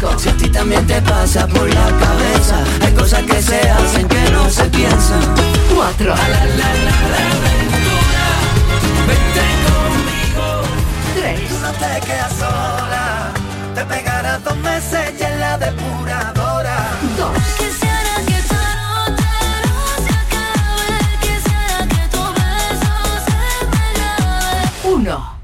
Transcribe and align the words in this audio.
5. 0.00 0.18
Si 0.18 0.28
a 0.28 0.36
ti 0.36 0.48
también 0.48 0.86
te 0.86 1.00
pasa 1.02 1.46
por 1.46 1.68
la 1.68 1.86
cabeza, 1.98 2.64
hay 2.82 2.92
cosas 2.92 3.22
que 3.22 3.42
se 3.42 3.58
hacen 3.70 4.06
que 4.08 4.30
no 4.30 4.48
se 4.48 4.64
piensan. 4.64 5.20
4. 5.74 6.06
La, 6.06 6.28
la, 6.28 6.44
la, 6.44 6.68
la, 7.14 7.22
aventura, 7.38 8.26
vente 9.08 9.46
conmigo. 9.66 10.62
3. 11.14 11.48
Tú 11.48 11.58
no 11.60 11.72
te 11.72 12.06
quedas 12.06 12.32
sola, 12.32 13.32
te 13.74 13.84
pegarás 13.84 14.44
dos 14.44 14.56
meses 14.58 15.14
y 15.18 15.22
en 15.22 15.40
la 15.40 15.58
depuradora. 15.58 16.76
2. 17.16 17.30
Quisiera 17.58 18.14
que 18.26 18.38
esta 18.38 18.64
noche 18.82 19.32
no 19.66 20.04
se 20.04 20.12
acabe. 20.22 20.98
Quisiera 21.20 21.78
que 21.88 22.02
tu 22.14 22.22
beso 22.38 22.94
se 23.26 23.66
me 23.72 23.84
grabe. 23.94 24.94
1. 24.94 25.38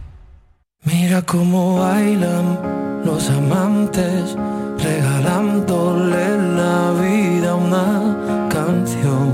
Mira 0.84 1.22
cómo 1.22 1.80
bailan 1.80 2.83
los 3.14 3.30
amantes, 3.30 4.36
regalándole 4.82 6.26
la 6.60 6.90
vida 7.00 7.54
una 7.54 8.48
canción. 8.48 9.28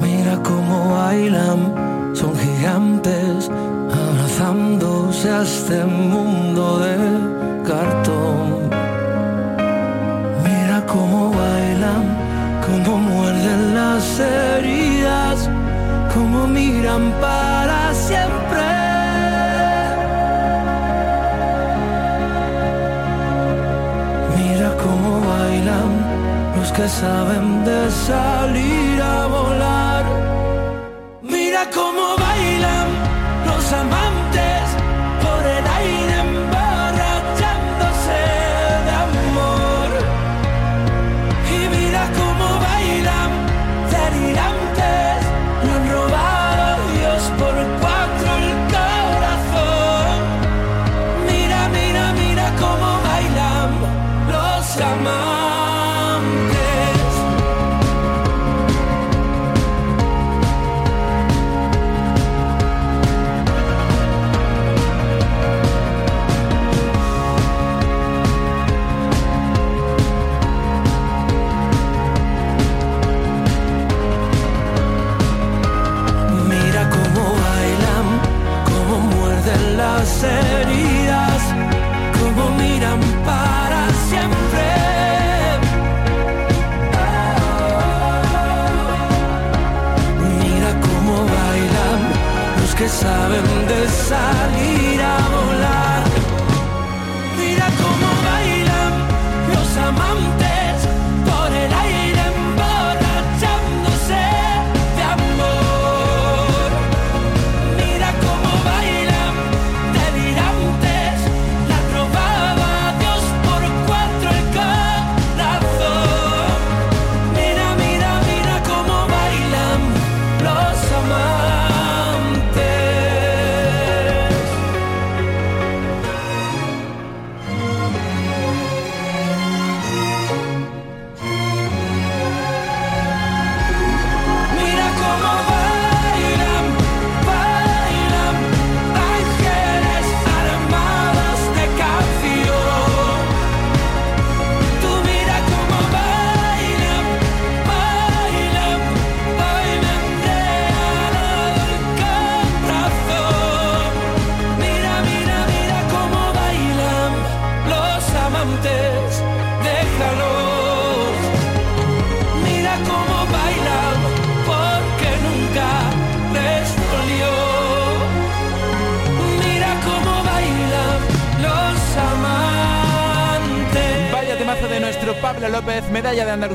Mira 0.00 0.34
cómo 0.42 0.76
bailan, 0.94 1.60
son 2.14 2.32
gigantes, 2.38 3.50
abrazándose 4.02 5.30
a 5.30 5.42
este 5.42 5.84
mundo 5.84 6.78
de 6.84 6.96
cartón. 7.70 8.70
Mira 10.46 10.78
cómo 10.86 11.32
bailan, 11.40 12.04
cómo 12.66 12.96
muerden 12.96 13.74
las 13.74 14.04
heridas, 14.20 15.50
cómo 16.14 16.46
miran 16.46 17.12
para 17.20 17.92
siempre. 17.92 18.73
Los 26.64 26.72
que 26.72 26.88
saben 26.88 27.62
de 27.64 27.90
salir 27.90 29.02
a 29.02 29.26
volar. 29.26 30.04
Mira 31.22 31.62
cómo 31.70 32.16
bailan 32.16 32.88
los 33.48 33.72
amantes 33.72 34.03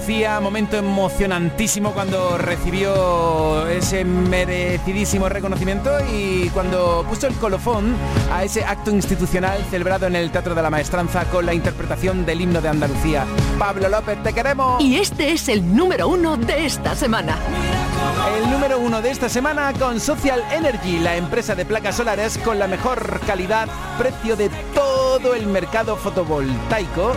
Andalucía, 0.10 0.40
momento 0.40 0.76
emocionantísimo 0.76 1.94
cuando 1.94 2.36
recibió 2.40 3.68
ese 3.68 4.04
merecidísimo 4.04 5.30
reconocimiento 5.30 5.92
y 6.12 6.50
cuando 6.50 7.06
puso 7.08 7.28
el 7.28 7.36
colofón 7.36 7.96
a 8.32 8.44
ese 8.44 8.66
acto 8.66 8.90
institucional 8.90 9.64
celebrado 9.70 10.08
en 10.08 10.16
el 10.16 10.32
Teatro 10.32 10.56
de 10.56 10.64
la 10.64 10.72
Maestranza 10.72 11.26
con 11.26 11.46
la 11.46 11.54
interpretación 11.54 12.26
del 12.26 12.42
himno 12.42 12.60
de 12.60 12.70
Andalucía. 12.70 13.28
Pablo 13.60 13.88
López, 13.88 14.24
te 14.24 14.34
queremos. 14.34 14.82
Y 14.82 14.98
este 14.98 15.32
es 15.32 15.48
el 15.48 15.76
número 15.76 16.08
uno 16.08 16.38
de 16.38 16.66
esta 16.66 16.96
semana. 16.96 17.38
El 18.36 18.50
número 18.50 18.80
uno 18.80 19.04
de 19.04 19.12
esta 19.12 19.30
semana 19.30 19.74
con 19.74 20.00
Social 20.00 20.44
Energy, 20.52 20.98
la 20.98 21.18
empresa 21.18 21.54
de 21.54 21.66
placas 21.66 21.98
solares 21.98 22.40
con 22.40 22.58
la 22.58 22.68
mejor 22.68 23.20
calidad, 23.28 23.70
precio 24.00 24.36
de 24.36 24.50
todo 24.74 24.99
el 25.28 25.48
mercado 25.48 25.96
fotovoltaico. 25.96 27.12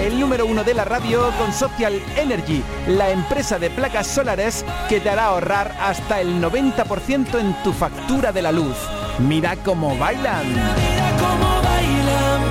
El 0.00 0.18
número 0.18 0.46
uno 0.46 0.64
de 0.64 0.74
la 0.74 0.84
radio 0.84 1.30
con 1.38 1.52
Social 1.52 2.00
Energy, 2.16 2.62
la 2.88 3.10
empresa 3.10 3.58
de 3.58 3.70
placas 3.70 4.06
solares 4.06 4.64
que 4.88 5.00
te 5.00 5.10
hará 5.10 5.26
ahorrar 5.26 5.76
hasta 5.80 6.20
el 6.20 6.42
90% 6.42 7.38
en 7.38 7.62
tu 7.62 7.72
factura 7.72 8.32
de 8.32 8.42
la 8.42 8.52
luz. 8.52 8.76
Mira 9.18 9.56
cómo 9.56 9.96
bailan. 9.98 10.48
Mira 10.48 11.16
cómo 11.18 11.62
bailan 11.62 12.42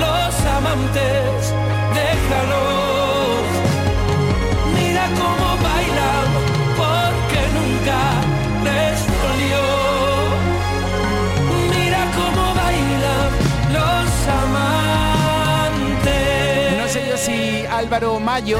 los 0.00 0.46
amantes, 0.46 1.52
déjalos. 1.94 2.93
Si 17.24 17.64
Álvaro 17.66 18.20
Mayo 18.20 18.58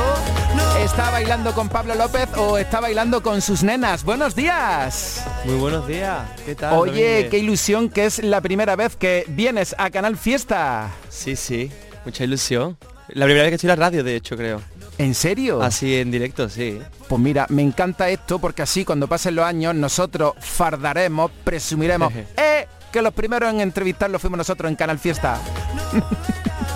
está 0.83 1.11
bailando 1.11 1.53
con 1.53 1.69
Pablo 1.69 1.95
López 1.95 2.29
o 2.37 2.57
está 2.57 2.81
bailando 2.81 3.23
con 3.23 3.43
sus 3.43 3.63
nenas. 3.63 4.05
Buenos 4.05 4.35
días. 4.35 5.23
Muy 5.45 5.57
buenos 5.57 5.87
días. 5.87 6.23
¿Qué 6.47 6.55
tal? 6.55 6.79
Oye, 6.79 6.91
Domínguez? 6.93 7.31
qué 7.31 7.39
ilusión 7.39 7.91
que 7.91 8.07
es 8.07 8.23
la 8.25 8.41
primera 8.41 8.75
vez 8.75 8.97
que 8.97 9.25
vienes 9.29 9.75
a 9.77 9.91
Canal 9.91 10.17
Fiesta. 10.17 10.91
Sí, 11.11 11.37
sí. 11.37 11.71
Mucha 12.07 12.25
ilusión. 12.25 12.79
La 13.09 13.27
primera 13.27 13.43
vez 13.43 13.51
que 13.51 13.55
estoy 13.57 13.69
en 13.71 13.79
la 13.79 13.85
radio, 13.85 14.03
de 14.03 14.17
hecho, 14.17 14.35
creo. 14.35 14.63
¿En 14.97 15.15
serio? 15.15 15.63
Así 15.63 15.97
en 15.99 16.11
directo, 16.11 16.49
sí. 16.49 16.81
Pues 17.09 17.21
mira, 17.21 17.47
me 17.51 17.61
encanta 17.61 18.09
esto 18.09 18.39
porque 18.39 18.63
así 18.63 18.85
cuando 18.85 19.09
pasen 19.09 19.35
los 19.35 19.45
años 19.45 19.75
nosotros 19.75 20.35
fardaremos, 20.39 21.31
presumiremos, 21.45 22.13
¡eh! 22.37 22.67
Que 22.91 23.03
los 23.03 23.13
primeros 23.13 23.53
en 23.53 23.61
entrevistarlo 23.61 24.19
fuimos 24.19 24.39
nosotros 24.39 24.71
en 24.71 24.77
Canal 24.77 24.99
Fiesta. 24.99 25.39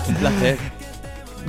Un 0.07 0.15
placer. 0.15 0.78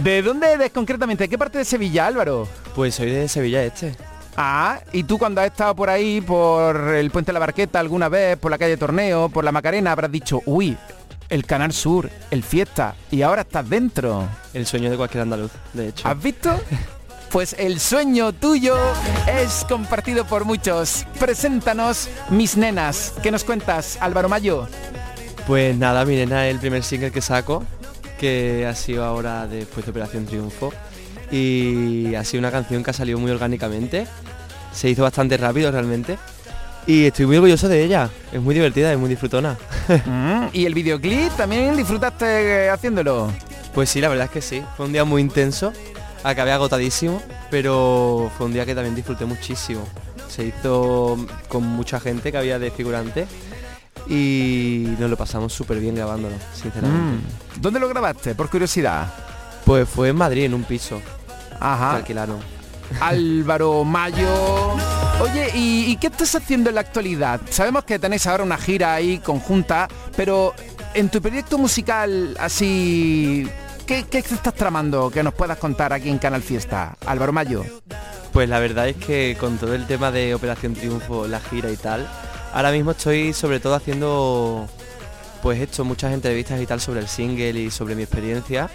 ¿De 0.03 0.23
dónde 0.23 0.51
eres 0.51 0.71
concretamente? 0.71 1.25
¿De 1.25 1.29
qué 1.29 1.37
parte 1.37 1.59
de 1.59 1.65
Sevilla, 1.65 2.07
Álvaro? 2.07 2.49
Pues 2.75 2.95
soy 2.95 3.11
de 3.11 3.29
Sevilla 3.29 3.63
Este. 3.63 3.95
Ah, 4.35 4.81
y 4.93 5.05
tú 5.05 5.19
cuando 5.19 5.43
has 5.43 5.49
estado 5.49 5.75
por 5.75 5.91
ahí, 5.91 6.23
por 6.23 6.95
el 6.95 7.11
Puente 7.11 7.29
de 7.29 7.33
la 7.35 7.41
Barqueta 7.41 7.81
alguna 7.81 8.09
vez, 8.09 8.39
por 8.39 8.51
la 8.51 8.57
calle 8.57 8.79
Torneo, 8.79 9.29
por 9.29 9.45
la 9.45 9.53
Macarena, 9.53 9.93
habrás 9.93 10.11
dicho, 10.11 10.41
uy, 10.47 10.79
el 11.29 11.45
Canal 11.45 11.75
Sur, 11.75 12.09
el 12.31 12.43
Fiesta, 12.43 12.95
y 13.11 13.21
ahora 13.21 13.43
estás 13.43 13.69
dentro. 13.69 14.27
El 14.55 14.65
sueño 14.65 14.91
de 14.91 14.97
cualquier 14.97 15.25
andaluz, 15.25 15.51
de 15.75 15.89
hecho. 15.89 16.09
¿Has 16.09 16.23
visto? 16.23 16.51
Pues 17.31 17.55
el 17.61 17.79
sueño 17.79 18.33
tuyo 18.33 18.77
es 19.29 19.65
compartido 19.69 20.25
por 20.25 20.45
muchos. 20.45 21.07
Preséntanos 21.21 22.09
mis 22.29 22.57
nenas. 22.57 23.15
¿Qué 23.23 23.31
nos 23.31 23.45
cuentas, 23.45 23.99
Álvaro 24.01 24.29
Mayo? 24.29 24.67
Pues 25.47 25.77
nada, 25.77 26.05
mi 26.05 26.17
nena 26.17 26.49
es 26.49 26.55
el 26.55 26.61
primer 26.61 26.83
single 26.83 27.13
que 27.13 27.21
saco, 27.21 27.63
que 28.21 28.67
ha 28.67 28.75
sido 28.75 29.03
ahora 29.03 29.47
después 29.47 29.87
de 29.87 29.91
Operación 29.91 30.27
Triunfo. 30.27 30.73
Y 31.33 32.15
ha 32.15 32.23
sido 32.23 32.41
una 32.41 32.51
canción 32.51 32.85
que 32.85 32.91
ha 32.91 32.93
salido 32.93 33.19
muy 33.19 33.31
orgánicamente. 33.31 34.07
Se 34.73 34.91
hizo 34.91 35.03
bastante 35.03 35.39
rápido 35.39 35.73
realmente. 35.73 36.19
Y 36.87 37.07
estoy 37.07 37.25
muy 37.25 37.37
orgulloso 37.37 37.69
de 37.69 37.83
ella. 37.83 38.11
Es 38.31 38.41
muy 38.41 38.55
divertida, 38.55 38.93
es 38.93 38.99
muy 38.99 39.09
disfrutona. 39.09 39.57
Mm, 40.07 40.51
¿Y 40.53 40.67
el 40.67 40.75
videoclip 40.75 41.33
también 41.37 41.77
disfrutaste 41.77 42.67
eh, 42.67 42.71
haciéndolo? 42.71 43.29
Pues 43.75 43.91
sí, 43.91 44.01
la 44.01 44.09
verdad 44.09 44.27
es 44.27 44.31
que 44.31 44.41
sí. 44.41 44.63
Fue 44.77 44.87
un 44.87 44.93
día 44.93 45.05
muy 45.05 45.21
intenso. 45.21 45.73
Acabé 46.23 46.53
agotadísimo, 46.53 47.21
pero 47.51 48.31
fue 48.37 48.47
un 48.47 48.53
día 48.53 48.65
que 48.65 48.77
también 48.77 48.95
disfruté 48.95 49.25
muchísimo. 49.25 49.85
Se 50.29 50.45
hizo 50.45 51.27
con 51.49 51.65
mucha 51.65 51.99
gente 51.99 52.31
que 52.31 52.39
había 52.39 52.61
de 52.61 52.71
figurante 52.71 53.27
y 54.09 54.85
nos 54.99 55.11
lo 55.11 55.17
pasamos 55.17 55.53
súper 55.53 55.79
bien 55.81 55.95
grabándolo, 55.95 56.35
sinceramente. 56.55 57.27
Mm, 57.57 57.61
¿Dónde 57.61 57.81
lo 57.81 57.89
grabaste? 57.89 58.35
Por 58.35 58.49
curiosidad. 58.51 59.13
Pues 59.65 59.89
fue 59.89 60.09
en 60.09 60.17
Madrid, 60.17 60.45
en 60.45 60.55
un 60.55 60.65
piso 60.65 61.01
Ajá. 61.61 61.97
alquilaron. 61.97 62.39
Álvaro 63.01 63.85
Mayo. 63.85 64.73
Oye, 65.21 65.51
¿y, 65.55 65.85
y 65.93 65.97
qué 65.97 66.09
estás 66.09 66.35
haciendo 66.35 66.71
en 66.71 66.75
la 66.75 66.81
actualidad? 66.81 67.41
Sabemos 67.51 67.85
que 67.85 67.99
tenéis 67.99 68.27
ahora 68.27 68.43
una 68.43 68.57
gira 68.57 68.95
ahí 68.95 69.19
conjunta, 69.19 69.87
pero 70.17 70.55
en 70.95 71.09
tu 71.09 71.21
proyecto 71.21 71.59
musical 71.59 72.37
así... 72.41 73.49
¿Qué, 73.87 74.05
qué 74.05 74.19
estás 74.19 74.55
tramando 74.55 75.11
que 75.11 75.23
nos 75.25 75.35
puedas 75.35 75.59
contar 75.59 75.93
aquí 75.93 76.09
en 76.11 76.19
Canal 76.19 76.43
Fiesta? 76.43 76.97
Álvaro 77.07 77.33
Mayo. 77.33 77.65
Pues 78.33 78.49
la 78.49 78.61
verdad 78.61 78.89
es 78.89 78.97
que 78.97 79.37
con 79.39 79.59
todo 79.59 79.75
el 79.75 79.87
tema 79.89 80.13
de 80.13 80.33
Operación 80.33 80.75
Triunfo, 80.75 81.27
la 81.27 81.41
gira 81.41 81.71
y 81.73 81.77
tal, 81.77 82.09
ahora 82.53 82.73
mismo 82.73 82.93
estoy 82.93 83.33
sobre 83.33 83.61
todo 83.61 83.75
haciendo, 83.75 84.69
pues 85.43 85.61
esto, 85.61 85.85
muchas 85.85 86.13
entrevistas 86.13 86.61
y 86.61 86.67
tal 86.67 86.81
sobre 86.81 87.01
el 87.01 87.09
single 87.09 87.61
y 87.61 87.71
sobre 87.71 87.95
mi 87.95 88.03
experiencia. 88.03 88.71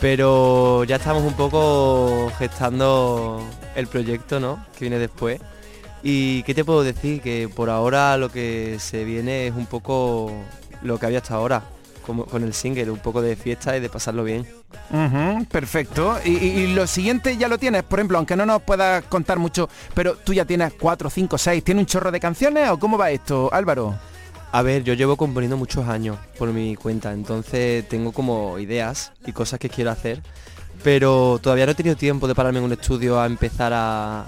Pero 0.00 0.82
ya 0.84 0.96
estamos 0.96 1.22
un 1.22 1.34
poco 1.34 2.32
gestando 2.38 3.44
el 3.76 3.86
proyecto, 3.86 4.40
¿no? 4.40 4.64
Que 4.76 4.86
viene 4.86 4.98
después. 4.98 5.40
Y 6.02 6.42
qué 6.42 6.54
te 6.54 6.64
puedo 6.64 6.82
decir, 6.82 7.20
que 7.22 7.48
por 7.48 7.70
ahora 7.70 8.16
lo 8.16 8.28
que 8.28 8.78
se 8.80 9.04
viene 9.04 9.46
es 9.46 9.54
un 9.54 9.66
poco 9.66 10.32
lo 10.82 10.98
que 10.98 11.06
había 11.06 11.18
hasta 11.18 11.34
ahora, 11.34 11.62
como 12.02 12.26
con 12.26 12.42
el 12.42 12.52
single, 12.52 12.90
un 12.90 12.98
poco 12.98 13.22
de 13.22 13.36
fiesta 13.36 13.76
y 13.76 13.80
de 13.80 13.88
pasarlo 13.88 14.24
bien. 14.24 14.46
Perfecto. 15.50 16.18
Y, 16.24 16.30
y- 16.36 16.60
y 16.60 16.74
lo 16.74 16.86
siguiente 16.86 17.36
ya 17.36 17.48
lo 17.48 17.58
tienes, 17.58 17.82
por 17.82 17.98
ejemplo, 17.98 18.18
aunque 18.18 18.36
no 18.36 18.44
nos 18.46 18.62
puedas 18.62 19.04
contar 19.04 19.38
mucho, 19.38 19.68
pero 19.94 20.16
tú 20.16 20.32
ya 20.34 20.44
tienes 20.44 20.72
cuatro, 20.78 21.08
cinco, 21.10 21.38
seis. 21.38 21.62
¿Tienes 21.64 21.82
un 21.82 21.86
chorro 21.86 22.10
de 22.10 22.20
canciones 22.20 22.68
o 22.70 22.78
cómo 22.78 22.98
va 22.98 23.10
esto, 23.10 23.48
Álvaro? 23.52 23.94
A 24.54 24.60
ver, 24.62 24.84
yo 24.84 24.92
llevo 24.94 25.16
componiendo 25.16 25.56
muchos 25.56 25.88
años 25.88 26.18
por 26.38 26.52
mi 26.52 26.76
cuenta, 26.76 27.12
entonces 27.12 27.88
tengo 27.88 28.12
como 28.12 28.58
ideas 28.58 29.12
y 29.26 29.32
cosas 29.32 29.58
que 29.58 29.70
quiero 29.70 29.90
hacer, 29.90 30.20
pero 30.84 31.38
todavía 31.42 31.64
no 31.64 31.72
he 31.72 31.74
tenido 31.74 31.96
tiempo 31.96 32.28
de 32.28 32.34
pararme 32.34 32.58
en 32.58 32.66
un 32.66 32.72
estudio 32.72 33.18
a 33.18 33.24
empezar 33.24 33.72
a, 33.74 34.26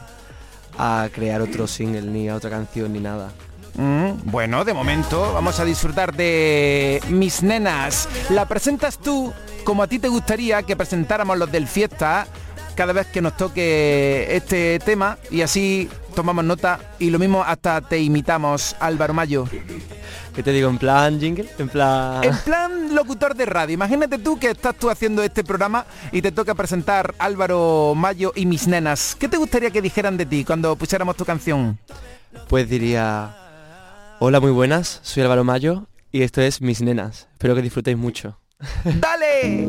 a 0.78 1.08
crear 1.12 1.42
otro 1.42 1.66
single, 1.66 2.02
ni 2.02 2.30
a 2.30 2.36
otra 2.36 2.48
canción, 2.48 2.92
ni 2.94 3.00
nada. 3.00 3.32
Mm, 3.76 4.30
bueno, 4.30 4.64
de 4.64 4.72
momento 4.72 5.32
vamos 5.32 5.58
a 5.58 5.64
disfrutar 5.64 6.14
de 6.14 7.02
Mis 7.08 7.42
Nenas. 7.42 8.08
La 8.30 8.46
presentas 8.46 8.98
tú 8.98 9.32
como 9.64 9.82
a 9.82 9.88
ti 9.88 9.98
te 9.98 10.08
gustaría 10.08 10.62
que 10.62 10.76
presentáramos 10.76 11.38
los 11.38 11.50
del 11.50 11.66
Fiesta 11.66 12.26
cada 12.74 12.92
vez 12.92 13.06
que 13.06 13.22
nos 13.22 13.36
toque 13.36 14.26
este 14.30 14.78
tema 14.80 15.18
y 15.30 15.42
así 15.42 15.88
tomamos 16.14 16.44
nota 16.44 16.78
y 16.98 17.10
lo 17.10 17.18
mismo 17.18 17.42
hasta 17.42 17.80
te 17.80 17.98
imitamos, 17.98 18.76
Álvaro 18.80 19.14
Mayo. 19.14 19.48
¿Qué 20.34 20.42
te 20.42 20.52
digo? 20.52 20.68
¿En 20.68 20.78
plan 20.78 21.20
jingle? 21.20 21.48
¿En 21.58 21.68
plan...? 21.68 22.24
En 22.24 22.36
plan 22.38 22.94
locutor 22.94 23.34
de 23.34 23.46
radio, 23.46 23.74
imagínate 23.74 24.18
tú 24.18 24.38
que 24.38 24.50
estás 24.50 24.74
tú 24.76 24.90
haciendo 24.90 25.22
este 25.22 25.44
programa 25.44 25.86
y 26.12 26.22
te 26.22 26.32
toca 26.32 26.54
presentar 26.54 27.14
Álvaro 27.18 27.94
Mayo 27.96 28.32
y 28.34 28.46
Mis 28.46 28.66
Nenas. 28.66 29.16
¿Qué 29.18 29.28
te 29.28 29.36
gustaría 29.36 29.70
que 29.70 29.82
dijeran 29.82 30.16
de 30.16 30.26
ti 30.26 30.44
cuando 30.44 30.74
pusiéramos 30.76 31.16
tu 31.16 31.24
canción? 31.24 31.78
Pues 32.48 32.68
diría... 32.68 33.43
Hola, 34.26 34.40
muy 34.40 34.52
buenas, 34.52 35.00
soy 35.02 35.22
Álvaro 35.22 35.44
Mayo 35.44 35.86
y 36.10 36.22
esto 36.22 36.40
es 36.40 36.62
Mis 36.62 36.80
Nenas. 36.80 37.28
Espero 37.32 37.54
que 37.54 37.60
disfrutéis 37.60 37.98
mucho. 37.98 38.38
¡Dale! 38.84 39.68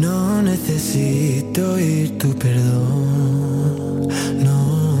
No 0.00 0.40
necesito 0.40 1.74
oír 1.74 2.16
tu 2.16 2.34
perdón, 2.38 4.08
no. 4.42 4.96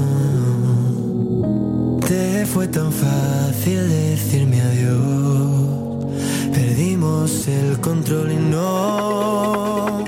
Te 2.06 2.44
fue 2.44 2.68
tan 2.68 2.92
fácil 2.92 3.88
decirme 3.88 4.60
adiós. 4.60 6.04
Perdimos 6.52 7.48
el 7.48 7.80
control 7.80 8.32
y 8.32 8.36
no 8.36 10.03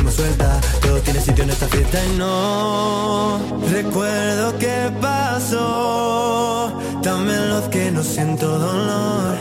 muy 0.00 0.12
suelta. 0.12 0.60
Todo 0.80 1.00
tiene 1.00 1.20
sitio 1.20 1.44
en 1.44 1.50
esta 1.50 1.66
fiesta 1.68 1.98
y 2.04 2.16
no 2.18 3.40
recuerdo 3.70 4.58
qué 4.58 4.90
pasó. 5.00 6.72
También 7.02 7.48
los 7.50 7.64
que 7.68 7.90
no 7.90 8.02
siento 8.02 8.58
dolor. 8.58 9.36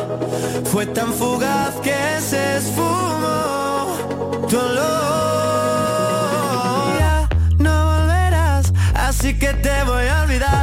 Fue 0.71 0.85
tan 0.87 1.13
fugaz 1.13 1.75
que 1.83 2.19
se 2.21 2.57
esfumó 2.57 3.95
tu 4.49 4.57
olor. 4.57 4.91
Ya 6.99 7.29
no 7.57 7.85
volverás, 7.91 8.73
así 8.95 9.37
que 9.37 9.53
te 9.53 9.83
voy 9.83 10.07
a 10.07 10.23
olvidar. 10.23 10.60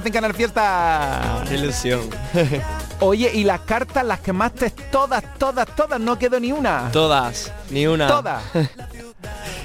Vez 0.00 0.06
en 0.06 0.12
Canal 0.12 0.34
Fiesta. 0.34 1.44
Qué 1.48 1.54
ilusión. 1.54 2.00
Oye, 3.00 3.30
y 3.32 3.44
las 3.44 3.60
cartas, 3.60 4.04
las 4.04 4.20
quemaste 4.20 4.70
todas, 4.90 5.22
todas, 5.38 5.66
todas, 5.74 6.00
no 6.00 6.18
quedó 6.18 6.38
ni 6.40 6.52
una. 6.52 6.90
Todas, 6.92 7.52
ni 7.70 7.86
una. 7.86 8.08
Todas. 8.08 8.42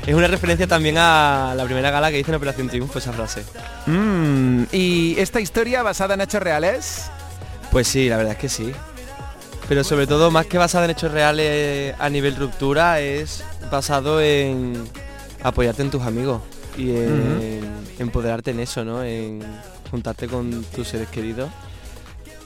Es 0.05 0.13
una 0.13 0.27
referencia 0.27 0.67
también 0.67 0.97
a 0.99 1.53
la 1.55 1.65
primera 1.65 1.89
gala 1.89 2.11
que 2.11 2.19
hice 2.19 2.29
en 2.29 2.35
Operación 2.35 2.69
Triunfo, 2.69 2.99
esa 2.99 3.11
frase. 3.11 3.43
Mm, 3.87 4.65
¿Y 4.71 5.15
esta 5.17 5.39
historia 5.39 5.81
basada 5.81 6.13
en 6.13 6.21
hechos 6.21 6.43
reales? 6.43 7.09
Pues 7.71 7.87
sí, 7.87 8.07
la 8.07 8.17
verdad 8.17 8.33
es 8.33 8.37
que 8.37 8.49
sí. 8.49 8.71
Pero 9.67 9.83
sobre 9.83 10.05
todo, 10.05 10.29
más 10.29 10.45
que 10.45 10.59
basada 10.59 10.85
en 10.85 10.91
hechos 10.91 11.11
reales 11.11 11.95
a 11.97 12.07
nivel 12.09 12.35
ruptura, 12.35 12.99
es 12.99 13.43
basado 13.71 14.21
en 14.21 14.87
apoyarte 15.41 15.81
en 15.81 15.89
tus 15.89 16.03
amigos 16.03 16.41
y 16.77 16.91
en 16.91 17.61
empoderarte 17.97 18.51
en 18.51 18.59
eso, 18.59 18.85
¿no? 18.85 19.03
En 19.03 19.41
juntarte 19.89 20.27
con 20.27 20.63
tus 20.75 20.87
seres 20.87 21.07
queridos 21.09 21.49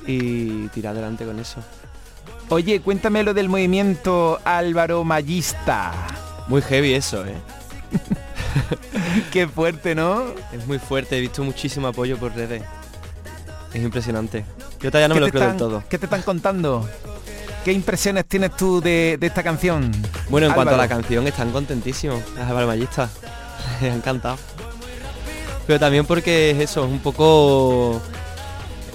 y 0.05 0.67
tirar 0.69 0.93
adelante 0.93 1.25
con 1.25 1.39
eso. 1.39 1.61
Oye, 2.49 2.81
cuéntame 2.81 3.23
lo 3.23 3.33
del 3.33 3.47
movimiento 3.49 4.39
Álvaro 4.43 5.03
Mayista. 5.03 5.93
Muy 6.47 6.61
heavy 6.61 6.93
eso, 6.93 7.25
¿eh? 7.25 7.35
Qué 9.31 9.47
fuerte, 9.47 9.93
¿no? 9.93 10.23
Es 10.51 10.65
muy 10.65 10.79
fuerte, 10.79 11.17
he 11.17 11.21
visto 11.21 11.43
muchísimo 11.43 11.87
apoyo 11.87 12.17
por 12.17 12.33
redes. 12.35 12.63
Es 13.73 13.83
impresionante. 13.83 14.45
Yo 14.79 14.89
todavía 14.89 15.09
no 15.09 15.15
¿Qué 15.15 15.19
me 15.19 15.25
lo 15.27 15.31
creo 15.31 15.47
del 15.49 15.57
todo. 15.57 15.83
¿Qué 15.89 15.97
te 15.99 16.05
están 16.05 16.23
contando? 16.23 16.89
¿Qué 17.63 17.71
impresiones 17.73 18.25
tienes 18.25 18.55
tú 18.55 18.81
de, 18.81 19.17
de 19.19 19.27
esta 19.27 19.43
canción? 19.43 19.91
Bueno, 20.29 20.47
en 20.47 20.53
cuanto 20.53 20.73
a 20.73 20.77
la 20.77 20.83
Álvaro? 20.83 21.01
canción, 21.01 21.27
están 21.27 21.51
contentísimos. 21.51 22.21
Las 22.35 22.49
albarmallistas. 22.49 23.11
Me 23.81 23.91
ha 23.91 23.93
encantado. 23.95 24.37
Pero 25.69 25.79
también 25.79 26.03
porque 26.03 26.49
es 26.49 26.57
eso, 26.57 26.83
es 26.83 26.89
un 26.91 26.97
poco... 26.97 28.01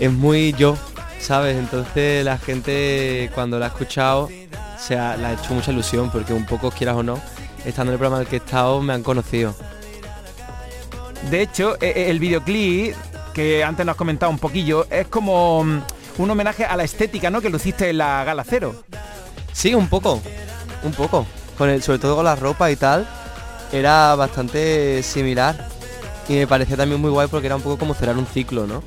Es 0.00 0.10
muy 0.10 0.52
yo, 0.54 0.76
¿sabes? 1.20 1.56
Entonces 1.56 2.24
la 2.24 2.36
gente 2.36 3.30
cuando 3.32 3.60
la 3.60 3.66
ha 3.66 3.68
escuchado 3.68 4.28
se 4.76 4.98
ha, 4.98 5.16
le 5.16 5.26
ha 5.26 5.32
hecho 5.34 5.54
mucha 5.54 5.70
ilusión 5.70 6.10
porque 6.10 6.32
un 6.32 6.44
poco, 6.44 6.72
quieras 6.72 6.96
o 6.96 7.04
no, 7.04 7.20
estando 7.64 7.92
en 7.92 7.94
el 7.94 7.98
programa 8.00 8.16
en 8.16 8.22
el 8.22 8.26
que 8.26 8.34
he 8.34 8.38
estado, 8.40 8.82
me 8.82 8.92
han 8.92 9.04
conocido. 9.04 9.54
De 11.30 11.42
hecho, 11.42 11.76
e- 11.80 11.92
e- 11.94 12.10
el 12.10 12.18
videoclip, 12.18 12.96
que 13.32 13.62
antes 13.62 13.86
nos 13.86 13.92
has 13.92 13.96
comentado 13.96 14.32
un 14.32 14.40
poquillo, 14.40 14.88
es 14.90 15.06
como 15.06 15.62
mm, 15.62 15.80
un 16.18 16.30
homenaje 16.32 16.64
a 16.64 16.76
la 16.76 16.82
estética, 16.82 17.30
¿no? 17.30 17.40
Que 17.40 17.50
luciste 17.50 17.90
en 17.90 17.98
la 17.98 18.24
Gala 18.24 18.42
Cero. 18.42 18.74
Sí, 19.52 19.76
un 19.76 19.86
poco, 19.86 20.20
un 20.82 20.90
poco. 20.90 21.24
Con 21.56 21.70
el, 21.70 21.84
sobre 21.84 22.00
todo 22.00 22.16
con 22.16 22.24
la 22.24 22.34
ropa 22.34 22.68
y 22.68 22.74
tal, 22.74 23.06
era 23.70 24.16
bastante 24.16 25.04
similar. 25.04 25.73
Y 26.28 26.34
me 26.34 26.46
parecía 26.46 26.76
también 26.76 27.00
muy 27.00 27.10
guay 27.10 27.28
porque 27.28 27.46
era 27.46 27.56
un 27.56 27.62
poco 27.62 27.78
como 27.78 27.94
cerrar 27.94 28.16
un 28.16 28.26
ciclo, 28.26 28.66
¿no? 28.66 28.82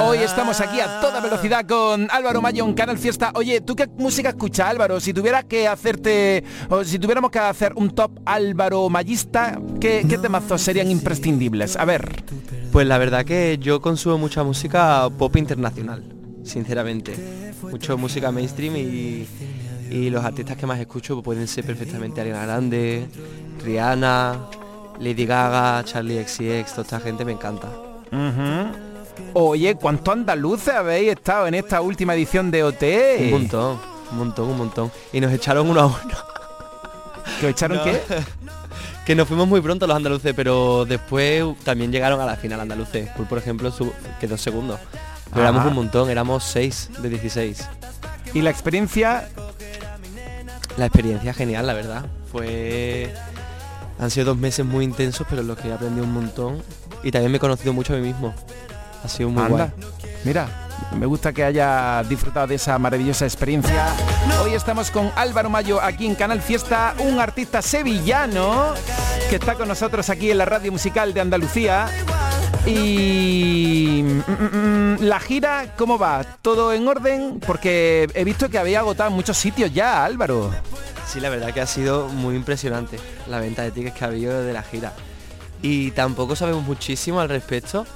Hoy 0.00 0.18
estamos 0.18 0.60
aquí 0.60 0.80
a 0.80 1.00
toda 1.00 1.20
velocidad 1.20 1.66
con 1.66 2.08
Álvaro 2.10 2.42
Mayo 2.42 2.64
en 2.64 2.74
Canal 2.74 2.98
Fiesta. 2.98 3.32
Oye, 3.34 3.60
¿tú 3.60 3.74
qué 3.74 3.86
música 3.98 4.30
escuchas, 4.30 4.68
Álvaro? 4.68 5.00
Si 5.00 5.12
tuvieras 5.12 5.44
que 5.44 5.66
hacerte, 5.68 6.44
o 6.68 6.84
si 6.84 6.98
tuviéramos 6.98 7.30
que 7.30 7.38
hacer 7.38 7.72
un 7.76 7.90
top 7.90 8.20
Álvaro 8.24 8.88
Mayista, 8.88 9.58
¿qué, 9.80 10.04
qué 10.08 10.18
temazos 10.18 10.60
serían 10.62 10.90
imprescindibles? 10.90 11.76
A 11.76 11.84
ver. 11.84 12.24
Pues 12.72 12.86
la 12.86 12.98
verdad 12.98 13.24
que 13.24 13.58
yo 13.60 13.80
consumo 13.80 14.18
mucha 14.18 14.42
música 14.44 15.08
pop 15.18 15.34
internacional, 15.36 16.04
sinceramente. 16.44 17.16
Mucho 17.62 17.96
música 17.96 18.30
mainstream 18.30 18.76
y, 18.76 19.26
y 19.90 20.10
los 20.10 20.24
artistas 20.24 20.56
que 20.56 20.66
más 20.66 20.78
escucho 20.78 21.22
pueden 21.22 21.46
ser 21.48 21.64
perfectamente 21.64 22.20
Ariana 22.20 22.42
Grande, 22.46 23.06
Rihanna, 23.64 24.46
Lady 25.00 25.26
Gaga, 25.26 25.84
Charlie 25.84 26.22
XCX, 26.24 26.70
toda 26.72 26.82
esta 26.82 27.00
gente 27.00 27.24
me 27.24 27.32
encanta. 27.32 27.68
Oye, 29.34 29.74
¿cuántos 29.74 30.12
andaluces 30.12 30.74
habéis 30.74 31.12
estado 31.12 31.46
en 31.46 31.54
esta 31.54 31.80
última 31.80 32.14
edición 32.14 32.50
de 32.50 32.62
OT? 32.64 32.82
Un 33.20 33.30
montón, 33.30 33.78
un 34.12 34.18
montón, 34.18 34.48
un 34.50 34.58
montón. 34.58 34.92
Y 35.12 35.20
nos 35.20 35.32
echaron 35.32 35.68
uno 35.70 35.80
a 35.80 35.86
uno. 35.86 35.98
¿Que 37.40 37.46
os 37.46 37.52
echaron 37.52 37.78
No. 37.78 37.84
qué? 37.84 38.00
que 39.06 39.14
nos 39.14 39.28
fuimos 39.28 39.46
muy 39.46 39.60
pronto 39.60 39.86
los 39.86 39.96
andaluces, 39.96 40.32
pero 40.34 40.84
después 40.84 41.44
también 41.64 41.92
llegaron 41.92 42.20
a 42.20 42.26
la 42.26 42.36
final 42.36 42.60
andaluces. 42.60 43.08
Por, 43.10 43.26
por 43.26 43.38
ejemplo, 43.38 43.70
su- 43.70 43.92
quedó 44.20 44.36
segundo. 44.36 44.78
Pero 45.30 45.42
éramos 45.42 45.66
un 45.66 45.74
montón, 45.74 46.08
éramos 46.10 46.44
6 46.44 46.90
de 47.00 47.08
16. 47.10 47.68
Y 48.34 48.42
la 48.42 48.50
experiencia, 48.50 49.28
La 50.76 50.86
experiencia 50.86 51.32
genial, 51.32 51.66
la 51.66 51.74
verdad. 51.74 52.04
Fue... 52.30 53.12
Han 53.98 54.10
sido 54.10 54.26
dos 54.26 54.36
meses 54.36 54.64
muy 54.64 54.84
intensos, 54.84 55.26
pero 55.28 55.40
en 55.40 55.48
los 55.48 55.58
que 55.58 55.68
he 55.68 55.72
aprendido 55.72 56.04
un 56.04 56.12
montón. 56.12 56.62
Y 57.02 57.10
también 57.10 57.32
me 57.32 57.38
he 57.38 57.40
conocido 57.40 57.72
mucho 57.72 57.94
a 57.94 57.96
mí 57.96 58.02
mismo. 58.02 58.34
Ha 59.02 59.08
sido 59.08 59.30
muy 59.30 59.42
anda, 59.42 59.72
guay. 59.72 59.90
mira, 60.24 60.48
me 60.98 61.06
gusta 61.06 61.32
que 61.32 61.44
haya 61.44 62.02
disfrutado 62.08 62.46
de 62.46 62.56
esa 62.56 62.78
maravillosa 62.78 63.24
experiencia. 63.24 63.86
Hoy 64.42 64.54
estamos 64.54 64.90
con 64.90 65.10
Álvaro 65.16 65.48
Mayo 65.48 65.80
aquí 65.80 66.06
en 66.06 66.14
Canal 66.14 66.42
Fiesta, 66.42 66.94
un 66.98 67.18
artista 67.20 67.62
sevillano 67.62 68.74
que 69.30 69.36
está 69.36 69.54
con 69.54 69.68
nosotros 69.68 70.10
aquí 70.10 70.30
en 70.30 70.38
la 70.38 70.44
radio 70.44 70.72
musical 70.72 71.14
de 71.14 71.20
Andalucía. 71.20 71.88
Y 72.66 74.02
mm, 74.02 74.22
mm, 74.26 74.96
mm, 74.98 75.02
la 75.02 75.20
gira, 75.20 75.74
¿cómo 75.76 75.98
va? 75.98 76.24
¿Todo 76.42 76.72
en 76.72 76.88
orden? 76.88 77.38
Porque 77.46 78.08
he 78.14 78.24
visto 78.24 78.48
que 78.48 78.58
había 78.58 78.80
agotado 78.80 79.10
muchos 79.12 79.36
sitios 79.36 79.72
ya, 79.72 80.04
Álvaro. 80.04 80.50
Sí, 81.06 81.20
la 81.20 81.30
verdad 81.30 81.54
que 81.54 81.60
ha 81.60 81.66
sido 81.66 82.08
muy 82.08 82.34
impresionante 82.34 82.98
la 83.28 83.38
venta 83.38 83.62
de 83.62 83.70
tickets 83.70 83.96
que 83.96 84.04
ha 84.04 84.08
habido 84.08 84.42
de 84.42 84.52
la 84.52 84.64
gira. 84.64 84.92
Y 85.62 85.92
tampoco 85.92 86.34
sabemos 86.34 86.64
muchísimo 86.64 87.20
al 87.20 87.28
respecto. 87.28 87.86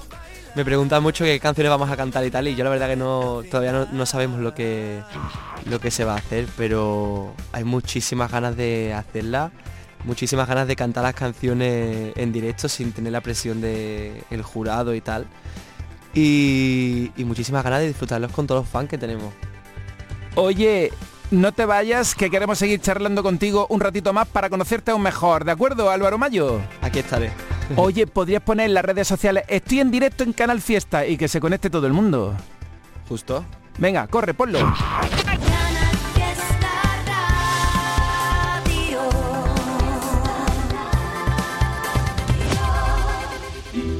Me 0.55 0.65
preguntan 0.65 1.03
mucho 1.03 1.25
qué 1.25 1.41
canciones 1.41 1.71
vamos 1.71 1.91
a 1.91 1.97
cantar 1.97 2.25
y 2.25 2.31
tal, 2.31 2.47
y 2.47 2.55
yo 2.55 2.65
la 2.65 2.71
verdad 2.71 2.89
que 2.89 2.97
no 2.97 3.43
todavía 3.50 3.73
no, 3.73 3.87
no 3.91 4.07
sabemos 4.07 4.41
lo 4.41 4.55
que 4.55 5.00
lo 5.67 5.81
que 5.81 5.91
se 5.91 6.05
va 6.05 6.15
a 6.15 6.19
hacer, 6.19 6.47
pero 6.57 7.33
hay 7.53 7.62
muchísimas 7.65 8.33
ganas 8.33 8.57
de 8.57 8.93
hacerla, 8.95 9.53
muchísimas 10.04 10.49
ganas 10.49 10.66
de 10.66 10.76
cantar 10.76 11.02
las 11.02 11.14
canciones 11.14 12.12
en 12.16 12.33
directo 12.33 12.69
sin 12.69 12.92
tener 12.92 13.12
la 13.12 13.21
presión 13.21 13.61
del 13.61 14.42
jurado 14.42 14.95
y 14.95 15.00
tal. 15.00 15.26
Y, 16.14 17.12
y 17.16 17.25
muchísimas 17.25 17.62
ganas 17.62 17.80
de 17.80 17.88
disfrutarlos 17.88 18.33
con 18.33 18.47
todos 18.47 18.62
los 18.62 18.71
fans 18.71 18.88
que 18.88 18.99
tenemos. 18.99 19.33
Oye, 20.35 20.92
no 21.30 21.52
te 21.52 21.64
vayas, 21.64 22.14
que 22.14 22.30
queremos 22.30 22.59
seguir 22.59 22.80
charlando 22.80 23.23
contigo 23.23 23.66
un 23.71 23.80
ratito 23.80 24.12
más 24.12 24.26
para 24.26 24.50
conocerte 24.50 24.90
aún 24.90 25.02
mejor, 25.02 25.45
¿de 25.45 25.52
acuerdo, 25.52 25.90
Álvaro 25.90 26.19
Mayo? 26.19 26.61
Aquí 26.80 26.99
estaré. 26.99 27.30
Oye, 27.76 28.07
podrías 28.07 28.42
poner 28.42 28.66
en 28.66 28.75
las 28.75 28.85
redes 28.85 29.07
sociales, 29.07 29.45
estoy 29.47 29.80
en 29.80 29.90
directo 29.90 30.25
en 30.25 30.33
Canal 30.33 30.61
Fiesta 30.61 31.07
y 31.07 31.16
que 31.16 31.28
se 31.28 31.40
conecte 31.40 31.71
todo 31.71 31.87
el 31.87 31.92
mundo. 31.92 32.35
Justo. 33.09 33.45
Venga, 33.78 34.09
corre, 34.09 34.35
ponlo. 34.35 34.59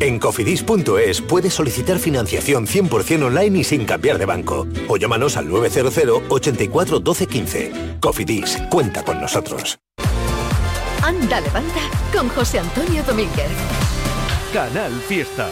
En 0.00 0.18
cofidis.es 0.18 1.20
puedes 1.20 1.52
solicitar 1.52 1.98
financiación 1.98 2.66
100% 2.66 3.26
online 3.26 3.58
y 3.58 3.64
sin 3.64 3.84
cambiar 3.84 4.18
de 4.18 4.24
banco. 4.24 4.66
O 4.88 4.96
llámanos 4.96 5.36
al 5.36 5.48
900 5.48 6.22
84 6.30 7.00
12 7.00 7.26
15. 7.26 7.72
Cofidis, 8.00 8.58
cuenta 8.70 9.04
con 9.04 9.20
nosotros. 9.20 9.78
Anda, 11.02 11.40
levanta 11.40 11.80
con 12.12 12.28
José 12.30 12.60
Antonio 12.60 13.02
Domínguez. 13.02 13.50
Canal 14.52 14.92
Fiesta. 15.06 15.50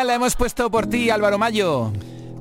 Esta 0.00 0.06
la 0.06 0.14
hemos 0.14 0.34
puesto 0.34 0.70
por 0.70 0.86
ti, 0.86 1.10
Álvaro 1.10 1.36
Mayo. 1.36 1.92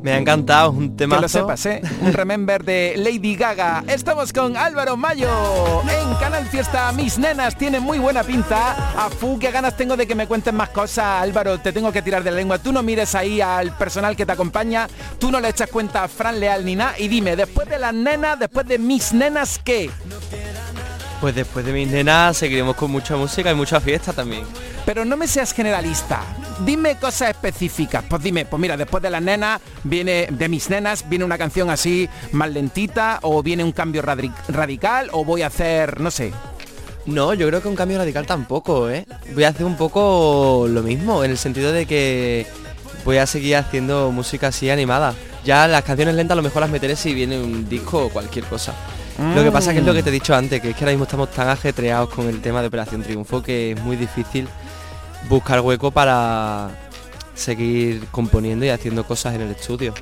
Me 0.02 0.13
ha 0.13 0.17
encantado, 0.17 0.72
un 0.72 0.95
tema. 0.95 1.17
Que 1.17 1.24
lo 1.24 1.28
sepas, 1.28 1.65
¿eh? 1.65 1.82
Un 2.00 2.13
remember 2.13 2.63
de 2.63 2.93
Lady 2.95 3.36
Gaga. 3.36 3.84
Estamos 3.86 4.32
con 4.32 4.56
Álvaro 4.56 4.95
Mayo 4.95 5.30
en 5.82 6.15
Canal 6.15 6.45
Fiesta. 6.45 6.89
Mis 6.93 7.19
nenas 7.19 7.58
tienen 7.58 7.84
muy 7.84 8.00
buena 8.00 8.24
pinta. 8.24 8.93
A 8.98 9.10
fu, 9.10 9.38
qué 9.38 9.52
ganas 9.52 9.76
tengo 9.76 9.98
de 9.98 10.08
que 10.08 10.15
me 10.15 10.26
cuenten 10.26 10.56
más 10.56 10.69
cosas, 10.69 11.22
Álvaro. 11.22 11.60
Te 11.60 11.74
tengo 11.74 11.91
que 11.91 12.02
tirar 12.02 12.24
de 12.24 12.32
la 12.32 12.38
lengua. 12.38 12.60
Tú 12.60 12.72
no 12.72 12.82
mires 12.82 13.13
ahí 13.13 13.41
al 13.41 13.76
personal 13.76 14.15
que 14.15 14.26
te 14.26 14.32
acompaña. 14.32 14.88
Tú 15.19 15.30
no 15.30 15.41
le 15.41 15.50
echas 15.50 15.69
cuenta 15.69 16.06
a 16.06 16.08
Fran 16.08 16.39
Leal 16.39 16.63
ni 16.63 16.78
nada. 16.78 16.98
Y 16.98 17.10
dime, 17.10 17.36
después 17.36 17.67
de 17.67 17.78
las 17.78 17.93
nenas, 17.93 18.39
después 18.39 18.65
de 18.69 18.80
mis 18.80 19.12
nenas, 19.12 19.60
¿qué? 19.62 19.89
Pues 21.21 21.36
después 21.36 21.65
de 21.65 21.73
mis 21.73 21.89
nenas 21.89 22.38
seguiremos 22.38 22.75
con 22.77 22.91
mucha 22.91 23.17
música 23.17 23.51
y 23.51 23.55
mucha 23.55 23.82
fiesta 23.82 24.13
también. 24.13 24.43
Pero 24.86 25.03
no 25.03 25.17
me 25.17 25.27
seas 25.27 25.53
generalista. 25.53 26.21
Dime 26.65 26.95
cosas 26.97 27.32
específicas. 27.32 28.05
Pues 28.08 28.23
dime, 28.23 28.45
pues 28.45 28.60
mira, 28.62 28.77
después 28.77 29.03
de 29.03 29.10
las 29.10 29.21
nenas, 29.21 29.60
viene, 29.84 30.27
de 30.32 30.47
mis 30.47 30.69
nenas, 30.69 31.08
viene 31.10 31.25
una 31.25 31.38
canción 31.38 31.69
así 31.69 32.08
más 32.32 32.49
lentita, 32.51 33.19
o 33.23 33.43
viene 33.43 33.65
un 33.65 33.73
cambio 33.73 34.01
radi- 34.01 34.34
radical, 34.47 35.10
o 35.12 35.25
voy 35.25 35.41
a 35.41 35.47
hacer, 35.47 35.99
no 35.99 36.10
sé. 36.10 36.32
No, 37.05 37.34
yo 37.34 37.47
creo 37.47 37.62
que 37.62 37.67
un 37.67 37.75
cambio 37.75 37.97
radical 37.97 38.25
tampoco, 38.25 38.89
¿eh? 38.89 39.05
Voy 39.34 39.43
a 39.43 39.49
hacer 39.49 39.65
un 39.65 39.75
poco 39.75 40.67
lo 40.69 40.84
mismo, 40.84 41.23
en 41.25 41.32
el 41.32 41.38
sentido 41.38 41.73
de 41.73 41.86
que 41.86 42.47
voy 43.03 43.17
a 43.17 43.25
seguir 43.25 43.58
haciendo 43.58 44.12
música 44.12 44.47
así 44.47 44.69
animada. 44.69 45.13
Ya 45.43 45.67
las 45.67 45.84
canciones 45.84 46.15
lentas 46.15 46.34
a 46.34 46.38
lo 46.38 46.43
mejor 46.43 46.62
las 46.62 46.69
meteré 46.69 46.95
si 46.95 47.13
viene 47.13 47.39
un 47.41 47.67
disco 47.67 48.05
o 48.05 48.10
cualquier 48.10 48.45
cosa. 48.45 48.73
Lo 49.19 49.43
que 49.43 49.51
pasa 49.51 49.73
que 49.73 49.79
es 49.79 49.86
lo 49.86 49.93
que 49.93 50.01
te 50.01 50.10
he 50.10 50.13
dicho 50.13 50.34
antes, 50.34 50.62
que 50.62 50.69
es 50.69 50.75
que 50.75 50.84
ahora 50.84 50.93
mismo 50.93 51.03
estamos 51.03 51.29
tan 51.32 51.49
ajetreados 51.49 52.10
con 52.10 52.27
el 52.29 52.41
tema 52.41 52.62
de 52.62 52.67
Operación 52.67 53.03
Triunfo 53.03 53.43
que 53.43 53.71
es 53.71 53.82
muy 53.82 53.97
difícil 53.97 54.47
buscar 55.27 55.60
hueco 55.60 55.91
para 55.91 56.69
seguir 57.36 58.05
componiendo 58.12 58.65
y 58.65 58.69
haciendo 58.69 59.03
cosas 59.05 59.36
en 59.36 59.41
el 59.41 59.51
estudio. 59.51 59.93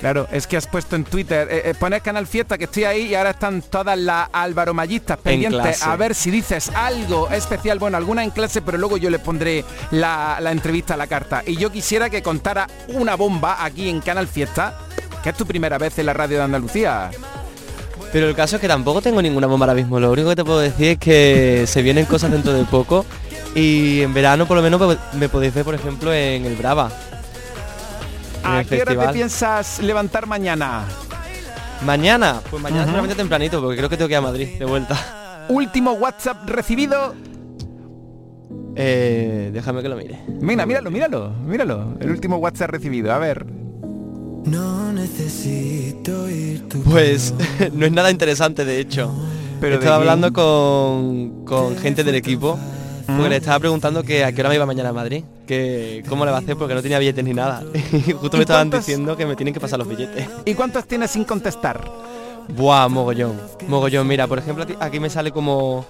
Claro, 0.00 0.28
es 0.30 0.46
que 0.46 0.56
has 0.56 0.66
puesto 0.66 0.94
en 0.94 1.04
Twitter, 1.04 1.48
eh, 1.50 1.62
eh, 1.70 1.74
pones 1.74 2.02
Canal 2.02 2.26
Fiesta 2.26 2.56
que 2.56 2.64
estoy 2.64 2.84
ahí 2.84 3.06
y 3.06 3.14
ahora 3.16 3.30
están 3.30 3.62
todas 3.62 3.98
las 3.98 4.28
Álvaro 4.32 4.72
Mallistas 4.72 5.18
pendientes 5.18 5.82
a 5.82 5.96
ver 5.96 6.14
si 6.14 6.30
dices 6.30 6.70
algo 6.74 7.28
especial, 7.30 7.80
bueno, 7.80 7.96
alguna 7.96 8.22
en 8.22 8.30
clase, 8.30 8.62
pero 8.62 8.78
luego 8.78 8.96
yo 8.96 9.10
le 9.10 9.18
pondré 9.18 9.64
la, 9.90 10.38
la 10.40 10.52
entrevista 10.52 10.94
a 10.94 10.96
la 10.96 11.08
carta. 11.08 11.42
Y 11.44 11.56
yo 11.56 11.72
quisiera 11.72 12.10
que 12.10 12.22
contara 12.22 12.68
una 12.88 13.16
bomba 13.16 13.64
aquí 13.64 13.88
en 13.88 14.00
Canal 14.00 14.28
Fiesta, 14.28 14.78
que 15.22 15.30
es 15.30 15.36
tu 15.36 15.46
primera 15.46 15.78
vez 15.78 15.98
en 15.98 16.06
la 16.06 16.12
radio 16.12 16.38
de 16.38 16.44
Andalucía. 16.44 17.10
Pero 18.12 18.26
el 18.28 18.34
caso 18.34 18.56
es 18.56 18.62
que 18.62 18.68
tampoco 18.68 19.02
tengo 19.02 19.20
ninguna 19.20 19.46
bomba 19.46 19.66
ahora 19.66 19.74
mismo. 19.74 20.00
Lo 20.00 20.10
único 20.10 20.30
que 20.30 20.36
te 20.36 20.44
puedo 20.44 20.60
decir 20.60 20.88
es 20.92 20.98
que 20.98 21.64
se 21.66 21.82
vienen 21.82 22.06
cosas 22.06 22.30
dentro 22.30 22.52
de 22.52 22.64
poco. 22.64 23.04
Y 23.54 24.00
en 24.02 24.14
verano 24.14 24.46
por 24.46 24.56
lo 24.56 24.62
menos 24.62 24.80
me- 24.80 25.18
me 25.18 25.28
podéis 25.28 25.52
ver, 25.54 25.64
por 25.64 25.74
ejemplo, 25.74 26.12
en 26.12 26.44
el 26.46 26.56
Brava. 26.56 26.90
En 28.44 28.50
¿A 28.50 28.60
el 28.60 28.66
qué 28.66 28.80
hora 28.82 29.06
te 29.08 29.12
piensas 29.12 29.80
levantar 29.80 30.26
mañana? 30.26 30.84
Mañana, 31.84 32.40
pues 32.50 32.62
mañana 32.62 32.82
Ujú. 32.82 32.88
seguramente 32.90 33.14
tempranito, 33.16 33.60
porque 33.60 33.76
creo 33.76 33.88
que 33.88 33.96
tengo 33.96 34.08
que 34.08 34.14
ir 34.14 34.18
a 34.18 34.22
Madrid 34.22 34.48
de 34.58 34.64
vuelta. 34.64 35.44
Último 35.48 35.92
WhatsApp 35.92 36.48
recibido. 36.48 37.14
Eh, 38.76 39.50
déjame 39.52 39.82
que 39.82 39.88
lo 39.88 39.96
mire. 39.96 40.20
Mira, 40.40 40.64
míralo, 40.66 40.90
míralo, 40.90 41.30
míralo. 41.44 41.94
El 42.00 42.10
último 42.10 42.36
WhatsApp 42.36 42.70
recibido, 42.70 43.12
a 43.12 43.18
ver. 43.18 43.44
No 44.44 44.92
necesito 44.92 46.28
ir 46.30 46.68
tu 46.68 46.82
Pues 46.82 47.34
no 47.72 47.86
es 47.86 47.92
nada 47.92 48.10
interesante, 48.10 48.64
de 48.64 48.80
hecho. 48.80 49.10
Pero 49.60 49.74
Estaba 49.76 49.96
hablando 49.96 50.32
con, 50.32 51.44
con 51.44 51.76
gente 51.78 52.04
del 52.04 52.14
equipo, 52.14 52.56
porque 53.06 53.28
le 53.28 53.36
estaba 53.36 53.58
preguntando 53.58 54.04
que 54.04 54.24
a 54.24 54.30
qué 54.32 54.40
hora 54.40 54.50
me 54.50 54.54
iba 54.54 54.66
mañana 54.66 54.90
a 54.90 54.92
Madrid, 54.92 55.24
que 55.46 56.04
cómo 56.08 56.24
le 56.24 56.30
va 56.30 56.38
a 56.38 56.40
hacer 56.40 56.56
porque 56.56 56.74
no 56.74 56.82
tenía 56.82 56.98
billetes 57.00 57.24
ni 57.24 57.34
nada. 57.34 57.64
Y 57.92 58.12
justo 58.12 58.36
¿Y 58.36 58.38
me 58.38 58.42
estaban 58.42 58.68
cuántos- 58.70 58.86
diciendo 58.86 59.16
que 59.16 59.26
me 59.26 59.34
tienen 59.34 59.52
que 59.52 59.60
pasar 59.60 59.78
los 59.80 59.88
billetes. 59.88 60.26
¿Y 60.44 60.54
cuántos 60.54 60.86
tienes 60.86 61.10
sin 61.10 61.24
contestar? 61.24 61.84
Buah, 62.56 62.88
mogollón. 62.88 63.32
Mogollón, 63.66 64.06
mira, 64.06 64.26
por 64.28 64.38
ejemplo, 64.38 64.62
aquí- 64.64 64.76
aquí 64.78 65.00
me 65.00 65.10
sale 65.10 65.32
como 65.32 65.84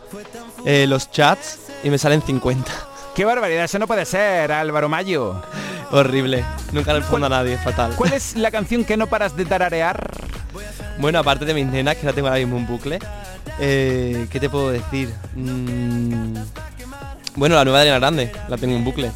eh, 0.65 0.87
los 0.89 1.11
chats 1.11 1.59
y 1.85 1.91
me 1.91 1.99
salen 1.99 2.23
50. 2.23 2.73
¡Qué 3.19 3.25
barbaridad! 3.25 3.65
Eso 3.65 3.81
no 3.81 3.89
puede 3.89 4.05
ser, 4.05 4.53
Álvaro 4.53 4.89
Mayo. 4.89 5.43
Horrible. 5.91 6.45
Nunca 6.71 6.93
le 6.93 7.01
respondo 7.01 7.27
a 7.27 7.29
nadie, 7.29 7.59
fatal. 7.59 7.95
¿Cuál 7.97 8.13
es 8.13 8.37
la 8.37 8.53
canción 8.53 8.85
que 8.85 8.97
no 8.97 9.09
paras 9.09 9.37
de 9.37 9.45
tararear? 9.45 10.09
Bueno, 10.99 11.19
aparte 11.19 11.45
de 11.45 11.53
mis 11.53 11.67
nenas, 11.67 11.97
que 11.97 12.07
la 12.07 12.13
tengo 12.13 12.29
ahora 12.29 12.39
mismo 12.39 12.57
en 12.59 12.67
bucle, 12.69 13.01
eh, 13.59 14.29
¿qué 14.31 14.39
te 14.39 14.49
puedo 14.49 14.71
decir? 14.71 15.13
Mm, 15.35 16.35
bueno, 17.35 17.57
la 17.57 17.65
nueva 17.65 17.79
de 17.81 17.91
Ariana 17.91 17.99
Grande, 17.99 18.33
la 18.47 18.57
tengo 18.57 18.77
en 18.77 18.85
bucle. 18.85 19.11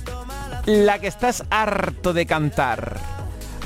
La 0.66 0.98
que 0.98 1.06
estás 1.06 1.44
harto 1.48 2.12
de 2.12 2.26
cantar. 2.26 2.96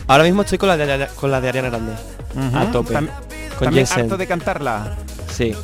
Ahora 0.06 0.24
mismo 0.24 0.42
estoy 0.42 0.58
con 0.58 0.68
la 0.68 0.76
de, 0.76 0.82
Ariana- 0.84 1.08
con 1.14 1.30
la 1.30 1.40
de 1.40 1.48
Ariana 1.48 1.70
Grande, 1.70 1.92
a 2.54 2.70
tope. 2.70 2.92
Tam- 2.92 3.08
con 3.56 3.64
también 3.68 3.86
Jensen. 3.86 4.04
harto 4.04 4.18
de 4.18 4.26
cantarla. 4.26 4.96
Sí. 5.32 5.56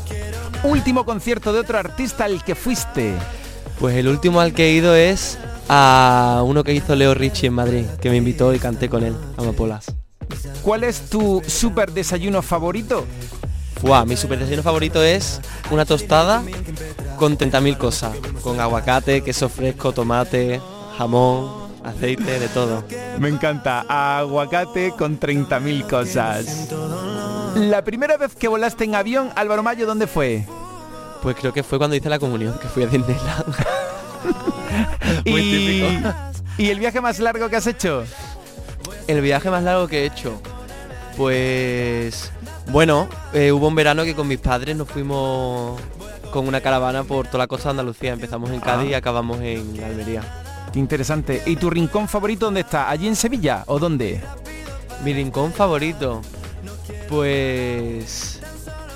Último 0.63 1.05
concierto 1.05 1.53
de 1.53 1.61
otro 1.61 1.79
artista 1.79 2.25
al 2.25 2.43
que 2.43 2.55
fuiste. 2.55 3.13
Pues 3.83 3.97
el 3.97 4.07
último 4.07 4.41
al 4.41 4.55
que 4.55 4.67
he 4.67 4.73
ido 4.75 4.95
es 4.95 5.39
a 5.69 6.45
uno 6.47 6.63
que 6.63 6.73
hizo 6.73 6.95
Leo 6.95 7.15
Richie 7.15 7.49
en 7.49 7.55
Madrid, 7.55 7.85
que 8.01 8.11
me 8.11 8.17
invitó 8.17 8.55
y 8.55 8.61
canté 8.61 8.89
con 8.89 9.03
él, 9.03 9.13
Amapolas. 9.37 9.87
¿Cuál 10.63 10.85
es 10.85 11.11
tu 11.11 11.43
super 11.45 11.91
desayuno 11.91 12.43
favorito? 12.43 13.05
Buah, 13.83 14.05
mi 14.05 14.17
super 14.17 14.39
desayuno 14.39 14.63
favorito 14.63 15.03
es 15.03 15.41
una 15.73 15.85
tostada 15.85 16.45
con 17.17 17.37
30.000 17.37 17.77
cosas. 17.77 18.17
Con 18.41 18.61
aguacate, 18.61 19.23
queso 19.23 19.49
fresco, 19.49 19.91
tomate, 19.91 20.61
jamón, 20.97 21.51
aceite, 21.83 22.39
de 22.39 22.47
todo. 22.51 22.85
Me 23.19 23.31
encanta. 23.31 23.85
Aguacate 23.89 24.93
con 24.97 25.19
30.000 25.19 25.89
cosas. 25.89 26.69
La 27.57 27.83
primera 27.83 28.17
vez 28.17 28.37
que 28.37 28.47
volaste 28.47 28.85
en 28.85 28.95
avión, 28.95 29.31
Álvaro 29.35 29.65
Mayo, 29.65 29.87
¿dónde 29.87 30.07
fue? 30.07 30.47
Pues 31.23 31.37
creo 31.37 31.53
que 31.53 31.63
fue 31.63 31.79
cuando 31.79 31.97
hice 31.97 32.09
la 32.09 32.19
comunión, 32.19 32.59
que 32.59 32.69
fui 32.69 32.83
a 32.83 32.87
Disneyland. 32.87 33.55
Muy 35.27 35.41
y... 35.41 35.81
típico. 35.81 36.15
¿Y 36.59 36.71
el 36.71 36.79
viaje 36.79 37.01
más 37.01 37.19
largo 37.19 37.49
que 37.49 37.57
has 37.57 37.67
hecho? 37.67 38.05
El 39.07 39.21
viaje 39.21 39.51
más 39.51 39.63
largo 39.63 39.89
que 39.89 40.03
he 40.03 40.07
hecho. 40.07 40.41
Pues 41.17 42.33
bueno, 42.71 43.09
eh, 43.33 43.53
hubo 43.53 43.69
un 43.69 43.75
verano 43.75 44.05
que 44.05 44.15
con 44.15 44.29
mis 44.29 44.39
padres 44.39 44.77
nos 44.77 44.89
fuimos 44.89 45.81
con 46.33 46.49
una 46.49 46.61
caravana 46.61 47.05
por 47.05 47.27
toda 47.27 47.39
la 47.39 47.47
costa 47.47 47.69
de 47.69 47.71
Andalucía. 47.71 48.13
Empezamos 48.13 48.51
en 48.51 48.61
Cádiz 48.61 48.91
y 48.91 48.95
acabamos 48.95 49.41
en 49.41 49.83
Almería. 49.83 50.23
Qué 50.73 50.79
interesante. 50.79 51.43
¿Y 51.47 51.57
tu 51.57 51.69
rincón 51.69 52.09
favorito 52.09 52.47
dónde 52.47 52.61
está? 52.61 52.89
¿Allí 52.89 53.07
en 53.07 53.17
Sevilla 53.17 53.65
o 53.67 53.79
dónde? 53.79 54.21
Mi 55.05 55.13
rincón 55.13 55.53
favorito. 55.53 56.23
Pues 57.09 58.41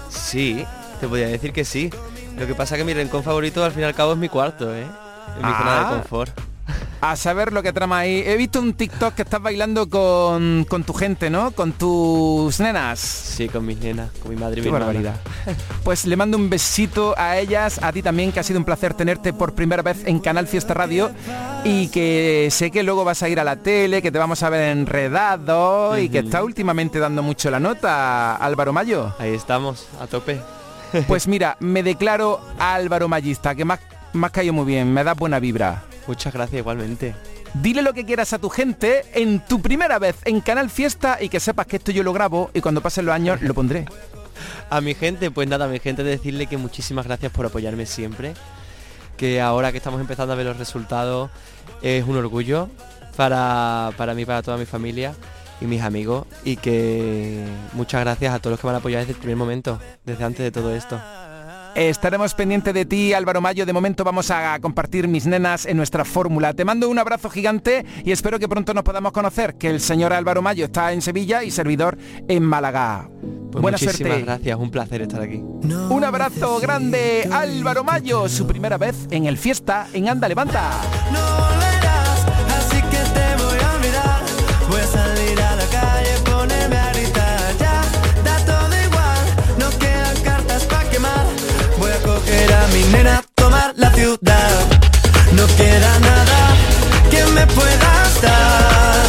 sí, 0.09 0.65
te 1.01 1.07
podría 1.07 1.29
decir 1.29 1.53
que 1.53 1.65
sí. 1.65 1.91
Lo 2.39 2.47
que 2.47 2.55
pasa 2.55 2.75
es 2.75 2.81
que 2.81 2.85
mi 2.85 2.95
rincón 2.95 3.23
favorito 3.23 3.65
al 3.65 3.73
fin 3.73 3.83
y 3.83 3.85
al 3.85 3.95
cabo 3.95 4.13
es 4.13 4.19
mi 4.19 4.29
cuarto, 4.29 4.75
¿eh? 4.75 4.83
Es 4.83 5.37
mi 5.37 5.43
zona 5.53 5.81
Ah. 5.81 5.91
de 5.91 5.97
confort. 6.01 6.39
A 7.01 7.15
saber 7.15 7.53
lo 7.53 7.63
que 7.63 7.73
trama 7.73 7.99
ahí. 7.99 8.23
He 8.27 8.37
visto 8.37 8.59
un 8.59 8.73
TikTok 8.75 9.15
que 9.15 9.23
estás 9.23 9.41
bailando 9.41 9.89
con, 9.89 10.65
con 10.69 10.83
tu 10.83 10.93
gente, 10.95 11.31
¿no? 11.31 11.53
Con 11.53 11.73
tus 11.73 12.59
nenas. 12.59 12.99
Sí, 12.99 13.49
con 13.49 13.65
mis 13.65 13.79
nenas, 13.79 14.11
con 14.21 14.31
mi 14.31 14.37
madre 14.37 14.61
y 14.61 14.65
Qué 14.65 14.71
mi 14.71 14.75
hermana. 14.77 14.87
barbaridad. 14.87 15.21
Pues 15.85 16.05
le 16.07 16.17
mando 16.17 16.37
un 16.37 16.51
besito 16.51 17.15
a 17.17 17.39
ellas, 17.39 17.79
a 17.83 17.93
ti 17.93 18.03
también, 18.03 18.33
que 18.33 18.41
ha 18.41 18.43
sido 18.43 18.59
un 18.59 18.65
placer 18.65 18.95
tenerte 18.95 19.33
por 19.33 19.55
primera 19.55 19.83
vez 19.83 19.99
en 20.07 20.19
Canal 20.19 20.49
Fiesta 20.49 20.75
Radio 20.75 21.11
y 21.65 21.89
que 21.89 22.49
sé 22.51 22.71
que 22.73 22.83
luego 22.83 23.05
vas 23.05 23.23
a 23.23 23.29
ir 23.29 23.39
a 23.39 23.45
la 23.45 23.57
tele, 23.57 24.03
que 24.03 24.11
te 24.11 24.19
vamos 24.19 24.43
a 24.43 24.51
ver 24.51 24.63
enredado 24.71 25.97
y 25.99 26.09
que 26.09 26.19
está 26.21 26.43
últimamente 26.43 26.99
dando 26.99 27.23
mucho 27.23 27.51
la 27.51 27.61
nota, 27.61 28.35
Álvaro 28.37 28.73
Mayo. 28.73 29.15
Ahí 29.19 29.35
estamos, 29.35 29.87
a 30.01 30.07
tope. 30.09 30.41
Pues 31.05 31.29
mira, 31.29 31.57
me 31.61 31.83
declaro 31.83 32.41
Álvaro 32.59 33.09
Mayista, 33.09 33.55
que 33.55 33.65
me 33.65 33.75
has 33.75 34.31
caído 34.31 34.53
muy 34.53 34.65
bien, 34.65 34.93
me 34.93 35.05
da 35.05 35.15
buena 35.15 35.39
vibra. 35.39 35.83
Muchas 36.07 36.33
gracias 36.33 36.61
igualmente. 36.61 37.15
Dile 37.55 37.83
lo 37.83 37.93
que 37.93 38.05
quieras 38.05 38.33
a 38.33 38.39
tu 38.39 38.49
gente 38.49 39.05
en 39.15 39.41
tu 39.41 39.61
primera 39.61 39.99
vez 39.99 40.17
en 40.25 40.41
Canal 40.41 40.71
Fiesta 40.71 41.19
y 41.21 41.29
que 41.29 41.41
sepas 41.41 41.67
que 41.67 41.77
esto 41.77 41.91
yo 41.91 42.03
lo 42.03 42.13
grabo 42.13 42.51
y 42.55 42.61
cuando 42.61 42.81
pasen 42.81 43.07
los 43.07 43.15
años 43.15 43.43
lo 43.43 43.55
pondré. 43.55 43.87
A 44.71 44.81
mi 44.81 44.95
gente, 44.95 45.31
pues 45.31 45.49
nada, 45.49 45.65
a 45.65 45.69
mi 45.69 45.79
gente 45.79 46.03
decirle 46.03 46.47
que 46.47 46.57
muchísimas 46.57 47.07
gracias 47.07 47.33
por 47.33 47.47
apoyarme 47.47 47.87
siempre. 47.87 48.35
Que 49.17 49.41
ahora 49.41 49.73
que 49.73 49.79
estamos 49.79 50.01
empezando 50.01 50.33
a 50.33 50.37
ver 50.37 50.47
los 50.47 50.59
resultados 50.59 51.31
es 51.83 52.05
un 52.05 52.17
orgullo 52.17 52.69
para, 53.17 53.91
para 53.97 54.15
mí, 54.15 54.25
para 54.25 54.43
toda 54.43 54.57
mi 54.57 54.67
familia 54.67 55.15
y 55.61 55.67
mis 55.67 55.83
amigos. 55.83 56.27
Y 56.45 56.57
que 56.57 57.45
muchas 57.73 58.01
gracias 58.03 58.35
a 58.35 58.39
todos 58.39 58.53
los 58.53 58.61
que 58.61 58.67
me 58.67 58.71
han 58.73 58.77
apoyado 58.77 59.01
desde 59.03 59.13
el 59.13 59.19
primer 59.19 59.37
momento, 59.37 59.79
desde 60.05 60.25
antes 60.25 60.41
de 60.45 60.51
todo 60.51 60.75
esto. 60.75 61.01
Estaremos 61.77 62.33
pendientes 62.33 62.73
de 62.73 62.87
ti, 62.87 63.13
Álvaro 63.13 63.43
Mayo. 63.43 63.67
De 63.67 63.73
momento 63.75 64.03
vamos 64.03 64.31
a 64.31 64.59
compartir 64.61 65.09
mis 65.09 65.27
nenas 65.27 65.67
en 65.67 65.77
nuestra 65.77 66.07
fórmula. 66.07 66.55
Te 66.55 66.65
mando 66.65 66.89
un 66.89 66.99
abrazo 66.99 67.29
gigante 67.29 67.85
y 68.03 68.13
espero 68.13 68.39
que 68.39 68.49
pronto 68.49 68.73
nos 68.73 68.83
podamos 68.83 69.13
conocer. 69.13 69.57
Que 69.57 69.69
el 69.69 69.81
señor 69.81 70.15
Álvaro 70.15 70.41
Mayo 70.41 70.65
está 70.65 70.95
en 70.95 71.03
Sevilla 71.03 71.45
y 71.45 71.51
servidor 71.51 71.99
en 72.29 72.43
Málaga. 72.45 73.11
Pues 73.53 73.61
Buena 73.61 73.77
muchísimas 73.77 73.97
suerte. 73.97 74.23
gracias, 74.25 74.59
un 74.59 74.71
placer 74.71 75.03
estar 75.03 75.21
aquí. 75.21 75.37
Un 75.37 76.03
abrazo 76.03 76.59
grande, 76.61 77.29
Álvaro 77.31 77.85
Mayo. 77.85 78.27
Su 78.31 78.47
primera 78.47 78.79
vez 78.79 78.97
en 79.11 79.27
el 79.27 79.37
fiesta 79.37 79.87
en 79.93 80.09
Anda 80.09 80.29
Levanta. 80.29 80.71
No 81.13 81.46
nena, 92.93 93.23
tomar 93.35 93.75
la 93.77 93.91
ciudad. 93.93 94.51
No 95.33 95.47
queda 95.57 95.99
nada 96.01 96.55
que 97.11 97.25
me 97.33 97.47
puedas 97.47 98.23
dar. 98.23 99.05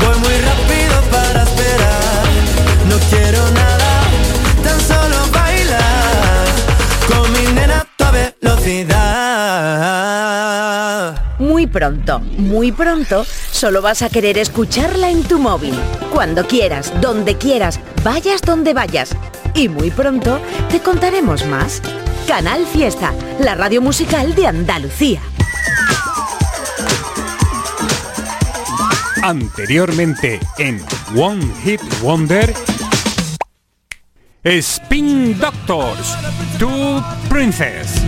Voy 0.00 0.18
muy 0.18 0.36
rápido 0.48 1.00
para 1.10 1.42
esperar. 1.42 2.24
No 2.88 2.96
quiero 3.10 3.50
nada, 3.50 4.02
tan 4.62 4.80
solo 4.80 5.26
bailar. 5.32 6.46
Con 7.08 7.32
mi 7.32 7.44
nena 7.52 7.86
a 7.98 8.10
velocidad. 8.10 9.18
pronto, 11.68 12.20
muy 12.20 12.72
pronto, 12.72 13.24
solo 13.52 13.82
vas 13.82 14.02
a 14.02 14.08
querer 14.08 14.38
escucharla 14.38 15.10
en 15.10 15.22
tu 15.22 15.38
móvil. 15.38 15.74
Cuando 16.12 16.46
quieras, 16.46 16.92
donde 17.00 17.36
quieras, 17.36 17.78
vayas 18.02 18.42
donde 18.42 18.74
vayas. 18.74 19.14
Y 19.54 19.68
muy 19.68 19.90
pronto 19.90 20.40
te 20.70 20.80
contaremos 20.80 21.46
más. 21.46 21.80
Canal 22.28 22.66
Fiesta, 22.66 23.14
la 23.40 23.54
radio 23.54 23.80
musical 23.80 24.34
de 24.34 24.46
Andalucía. 24.46 25.18
Anteriormente 29.22 30.38
en 30.58 30.78
One 31.16 31.42
Hit 31.64 31.80
Wonder, 32.02 32.52
Spin 34.44 35.38
Doctors, 35.40 36.18
Two 36.58 37.02
Princess. 37.30 38.02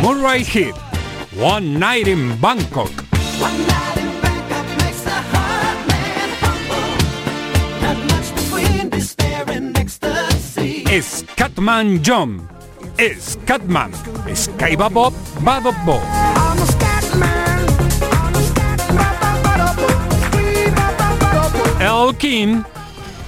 Murray 0.00 0.44
Hit, 0.44 0.76
One 1.40 1.76
Night 1.76 2.06
in 2.06 2.40
Bangkok. 2.40 2.92
Scatman 11.00 12.02
John, 12.02 12.46
Scatman, 12.98 13.92
Skyba 14.36 14.92
Bob, 14.92 15.14
Bob 15.40 15.64
Bob. 15.86 16.02
Elkin, 21.80 22.64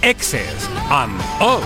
X's 0.02 0.68
and 0.90 1.18
O's. 1.40 1.64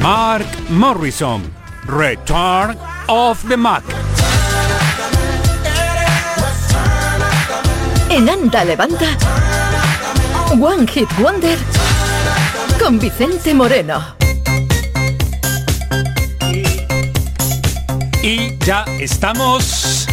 Mark 0.00 0.70
Morrison, 0.70 1.52
Return 1.88 2.78
of 3.08 3.42
the 3.48 3.56
Mac. 3.56 3.82
En 8.10 8.28
Anda 8.28 8.64
Levanta, 8.64 9.43
One 10.60 10.86
Hit 10.86 11.08
Wonder 11.18 11.58
con 12.78 12.98
Vicente 12.98 13.52
Moreno. 13.54 14.02
Y 18.22 18.56
ya 18.64 18.84
estamos 19.00 20.06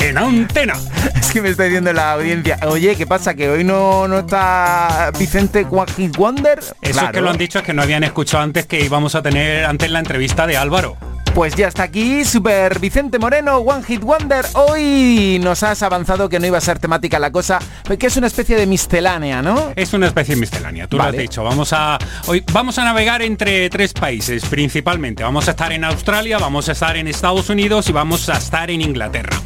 en 0.00 0.18
antena. 0.18 0.74
Es 1.20 1.32
que 1.32 1.40
me 1.42 1.50
está 1.50 1.64
diciendo 1.64 1.92
la 1.92 2.12
audiencia. 2.12 2.58
Oye, 2.68 2.94
¿qué 2.96 3.06
pasa? 3.06 3.34
¿Que 3.34 3.48
hoy 3.48 3.62
no, 3.64 4.06
no 4.08 4.20
está 4.20 5.10
Vicente 5.18 5.66
One 5.70 5.90
Hit 5.96 6.16
Wonder? 6.16 6.58
Eso 6.60 6.74
es 6.80 6.92
Claro. 6.92 7.12
que 7.12 7.20
lo 7.20 7.30
han 7.30 7.36
dicho, 7.38 7.58
es 7.58 7.64
que 7.64 7.72
no 7.74 7.82
habían 7.82 8.04
escuchado 8.04 8.42
antes 8.42 8.66
que 8.66 8.80
íbamos 8.84 9.14
a 9.14 9.22
tener 9.22 9.64
antes 9.64 9.90
la 9.90 9.98
entrevista 9.98 10.46
de 10.46 10.56
Álvaro. 10.56 10.96
Pues 11.36 11.54
ya 11.54 11.68
está 11.68 11.82
aquí, 11.82 12.24
Super 12.24 12.78
Vicente 12.78 13.18
Moreno, 13.18 13.58
One 13.58 13.84
Hit 13.84 14.00
Wonder. 14.00 14.46
Hoy 14.54 15.38
nos 15.44 15.62
has 15.64 15.82
avanzado 15.82 16.30
que 16.30 16.40
no 16.40 16.46
iba 16.46 16.56
a 16.56 16.62
ser 16.62 16.78
temática 16.78 17.18
la 17.18 17.30
cosa, 17.30 17.58
que 17.98 18.06
es 18.06 18.16
una 18.16 18.28
especie 18.28 18.56
de 18.56 18.66
miscelánea, 18.66 19.42
¿no? 19.42 19.70
Es 19.76 19.92
una 19.92 20.06
especie 20.06 20.34
de 20.34 20.40
miscelánea, 20.40 20.88
tú 20.88 20.96
lo 20.96 21.02
has 21.02 21.14
dicho. 21.14 21.44
Vamos 21.44 21.74
a 21.74 21.98
hoy 22.28 22.42
vamos 22.54 22.78
a 22.78 22.84
navegar 22.84 23.20
entre 23.20 23.68
tres 23.68 23.92
países 23.92 24.46
principalmente. 24.46 25.24
Vamos 25.24 25.46
a 25.48 25.50
estar 25.50 25.70
en 25.74 25.84
Australia, 25.84 26.38
vamos 26.38 26.70
a 26.70 26.72
estar 26.72 26.96
en 26.96 27.06
Estados 27.06 27.50
Unidos 27.50 27.86
y 27.90 27.92
vamos 27.92 28.30
a 28.30 28.38
estar 28.38 28.70
en 28.70 28.80
Inglaterra. 28.80 29.38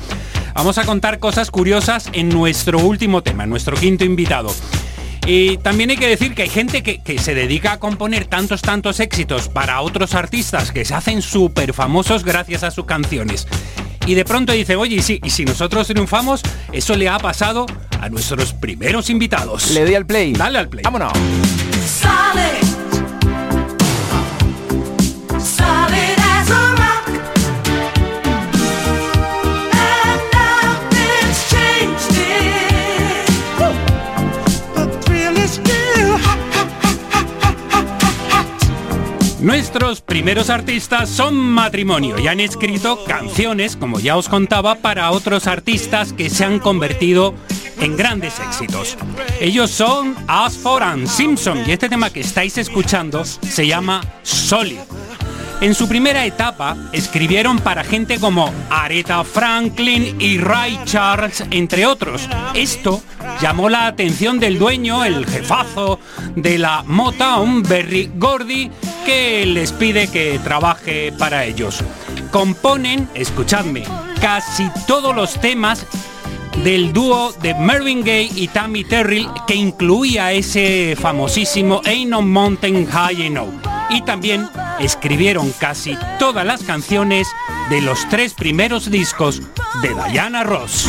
Vamos 0.55 0.79
a 0.79 0.85
contar 0.85 1.19
cosas 1.19 1.51
curiosas 1.51 2.09
en 2.13 2.29
nuestro 2.29 2.79
último 2.79 3.25
tema, 3.25 3.43
en 3.43 3.51
nuestro 3.51 3.77
quinto 3.77 4.05
invitado. 4.05 4.55
Y 5.27 5.59
también 5.59 5.91
hay 5.91 5.97
que 5.97 6.09
decir 6.09 6.35
que 6.35 6.43
hay 6.43 6.49
gente 6.49 6.83
que, 6.83 7.03
que 7.03 7.19
se 7.19 7.35
dedica 7.35 7.73
a 7.73 7.79
componer 7.79 8.25
tantos, 8.25 8.63
tantos 8.63 9.01
éxitos 9.01 9.49
para 9.49 9.81
otros 9.81 10.15
artistas 10.15 10.73
que 10.73 10.85
se 10.85 10.95
hacen 10.95 11.23
súper 11.23 11.73
famosos 11.73 12.25
gracias 12.25 12.63
a 12.63 12.71
sus 12.71 12.87
canciones. 12.87 13.47
Y 14.07 14.15
de 14.15 14.25
pronto 14.25 14.53
dice, 14.53 14.77
oye, 14.77 14.97
y 14.97 15.03
si, 15.03 15.21
y 15.23 15.31
si 15.31 15.45
nosotros 15.45 15.87
triunfamos, 15.87 16.43
eso 16.73 16.97
le 16.97 17.09
ha 17.09 17.19
pasado 17.19 17.67
a 18.01 18.09
nuestros 18.09 18.53
primeros 18.55 19.11
invitados. 19.11 19.71
Le 19.71 19.85
doy 19.85 19.95
al 19.95 20.07
play. 20.07 20.33
Dale 20.33 20.59
al 20.59 20.69
play. 20.69 20.83
Vámonos. 20.83 21.13
Solid. 21.87 22.70
Nuestros 39.41 40.03
primeros 40.03 40.51
artistas 40.51 41.09
son 41.09 41.35
matrimonio 41.35 42.19
y 42.19 42.29
han 42.29 42.41
escrito 42.41 43.05
canciones, 43.05 43.75
como 43.75 43.99
ya 43.99 44.19
os 44.19 44.29
contaba, 44.29 44.75
para 44.75 45.11
otros 45.13 45.47
artistas 45.47 46.13
que 46.13 46.29
se 46.29 46.45
han 46.45 46.59
convertido 46.59 47.35
en 47.81 47.97
grandes 47.97 48.39
éxitos. 48.39 48.99
Ellos 49.41 49.71
son 49.71 50.15
Asford 50.29 50.83
and 50.83 51.07
Simpson 51.07 51.63
y 51.67 51.73
este 51.73 51.89
tema 51.89 52.11
que 52.11 52.21
estáis 52.21 52.59
escuchando 52.59 53.25
se 53.25 53.67
llama 53.67 54.03
Solid. 54.23 54.81
En 55.63 55.75
su 55.75 55.89
primera 55.89 56.25
etapa 56.25 56.75
escribieron 56.93 57.59
para 57.59 57.85
gente 57.85 58.19
como 58.19 58.51
Aretha 58.71 59.25
Franklin 59.25 60.17
y 60.19 60.39
Ray 60.39 60.81
Charles, 60.85 61.45
entre 61.51 61.85
otros. 61.85 62.29
Esto 62.55 63.03
llamó 63.43 63.69
la 63.69 63.87
atención 63.87 64.39
del 64.39 64.59
dueño, 64.59 65.05
el 65.05 65.27
jefazo 65.27 65.99
de 66.35 66.57
la 66.57 66.83
Motown, 66.87 67.63
Berry 67.63 68.11
Gordy, 68.15 68.71
les 69.11 69.73
pide 69.73 70.09
que 70.09 70.39
trabaje 70.39 71.13
para 71.13 71.45
ellos. 71.45 71.83
Componen, 72.31 73.09
escuchadme, 73.15 73.85
casi 74.21 74.71
todos 74.87 75.15
los 75.15 75.41
temas 75.41 75.87
del 76.63 76.93
dúo 76.93 77.33
de 77.41 77.55
Mervyn 77.55 78.01
Gaye 78.01 78.31
y 78.35 78.49
Tammy 78.49 78.85
Terrell 78.85 79.29
que 79.47 79.55
incluía 79.55 80.33
ese 80.33 80.97
famosísimo 81.01 81.81
Ain't 81.85 82.11
No 82.11 82.23
Mountain 82.23 82.87
High 82.87 83.23
Enough. 83.23 83.55
Y 83.91 84.03
también 84.03 84.49
escribieron 84.79 85.53
casi 85.59 85.97
todas 86.19 86.47
las 86.47 86.63
canciones 86.63 87.27
de 87.69 87.81
los 87.81 88.09
tres 88.09 88.35
primeros 88.35 88.91
discos 88.91 89.43
de 89.83 89.95
Diana 90.11 90.45
Ross. 90.45 90.89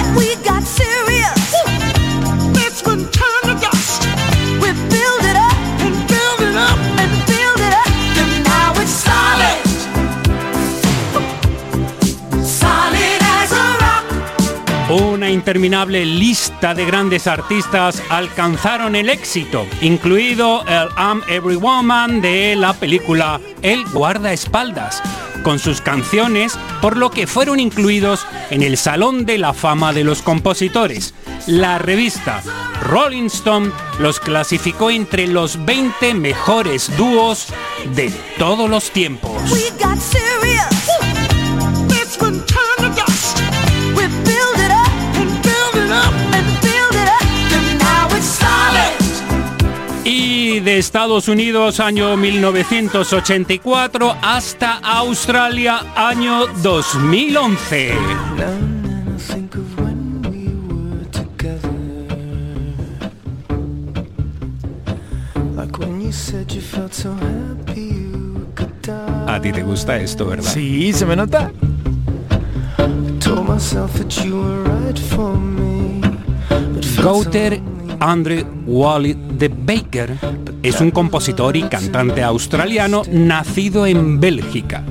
Interminable 15.31 16.05
lista 16.05 16.73
de 16.73 16.85
grandes 16.85 17.27
artistas 17.27 18.01
alcanzaron 18.09 18.95
el 18.95 19.09
éxito, 19.09 19.65
incluido 19.81 20.61
el 20.67 20.89
I'm 20.97 21.21
Every 21.27 21.55
Woman 21.55 22.21
de 22.21 22.55
la 22.55 22.73
película 22.73 23.39
El 23.61 23.85
guardaespaldas, 23.85 25.01
con 25.43 25.59
sus 25.59 25.81
canciones, 25.81 26.57
por 26.81 26.97
lo 26.97 27.11
que 27.11 27.27
fueron 27.27 27.59
incluidos 27.59 28.25
en 28.49 28.61
el 28.61 28.77
Salón 28.77 29.25
de 29.25 29.37
la 29.37 29.53
Fama 29.53 29.93
de 29.93 30.03
los 30.03 30.21
Compositores. 30.21 31.13
La 31.47 31.77
revista 31.77 32.43
Rolling 32.81 33.27
Stone 33.27 33.71
los 33.99 34.19
clasificó 34.19 34.91
entre 34.91 35.27
los 35.27 35.63
20 35.65 36.13
mejores 36.13 36.95
dúos 36.97 37.47
de 37.95 38.11
todos 38.37 38.69
los 38.69 38.91
tiempos. 38.91 39.41
De 50.63 50.77
Estados 50.77 51.27
Unidos 51.27 51.79
año 51.79 52.15
1984 52.17 54.15
hasta 54.21 54.77
Australia 54.77 55.81
año 55.95 56.47
2011. 56.61 57.93
A 69.27 69.41
ti 69.41 69.51
te 69.51 69.63
gusta 69.63 69.97
esto, 69.97 70.25
¿verdad? 70.27 70.51
Sí, 70.51 70.93
se 70.93 71.05
me 71.05 71.15
nota. 71.15 71.51
Gouter 77.01 77.61
Andre 78.01 78.43
Wally 78.65 79.15
de 79.37 79.47
Baker 79.47 80.17
es 80.63 80.81
un 80.81 80.89
compositor 80.89 81.55
y 81.55 81.61
cantante 81.61 82.23
australiano 82.23 83.03
nacido 83.11 83.85
en 83.85 84.19
Bélgica, 84.19 84.83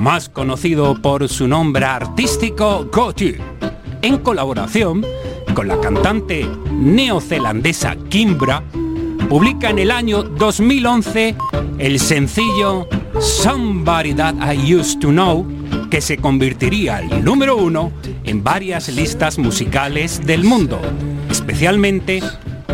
más 0.00 0.28
conocido 0.28 1.00
por 1.00 1.28
su 1.28 1.46
nombre 1.46 1.84
artístico 1.84 2.88
Gotu, 2.92 3.34
en 4.02 4.18
colaboración 4.18 5.06
con 5.54 5.68
la 5.68 5.78
cantante 5.78 6.48
neozelandesa 6.72 7.94
Kimbra, 8.08 8.64
publica 9.28 9.70
en 9.70 9.78
el 9.78 9.92
año 9.92 10.24
2011 10.24 11.36
el 11.78 12.00
sencillo 12.00 12.88
Somebody 13.20 14.14
That 14.14 14.34
I 14.52 14.74
Used 14.74 14.98
to 14.98 15.10
Know, 15.10 15.46
que 15.90 16.00
se 16.00 16.16
convertiría 16.16 16.96
al 16.96 17.24
número 17.24 17.56
uno 17.56 17.92
en 18.24 18.42
varias 18.42 18.88
listas 18.88 19.38
musicales 19.38 20.20
del 20.26 20.42
mundo, 20.42 20.80
especialmente 21.30 22.20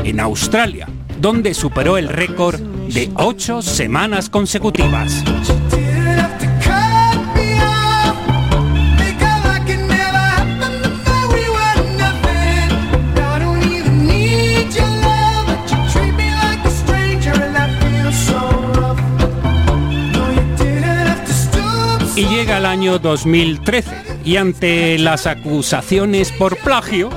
en 0.05 0.21
Australia, 0.21 0.89
donde 1.21 1.55
superó 1.55 1.97
el 1.99 2.09
récord 2.09 2.61
de 2.61 3.11
ocho 3.17 3.63
semanas 3.63 4.29
consecutivas. 4.29 5.25
Y 22.17 22.27
llega 22.27 22.59
el 22.59 22.67
año 22.67 23.01
2013 23.01 23.91
y 24.25 24.37
ante 24.37 24.99
las 24.99 25.27
acusaciones 25.27 26.31
por 26.31 26.57
plagio, 26.59 27.11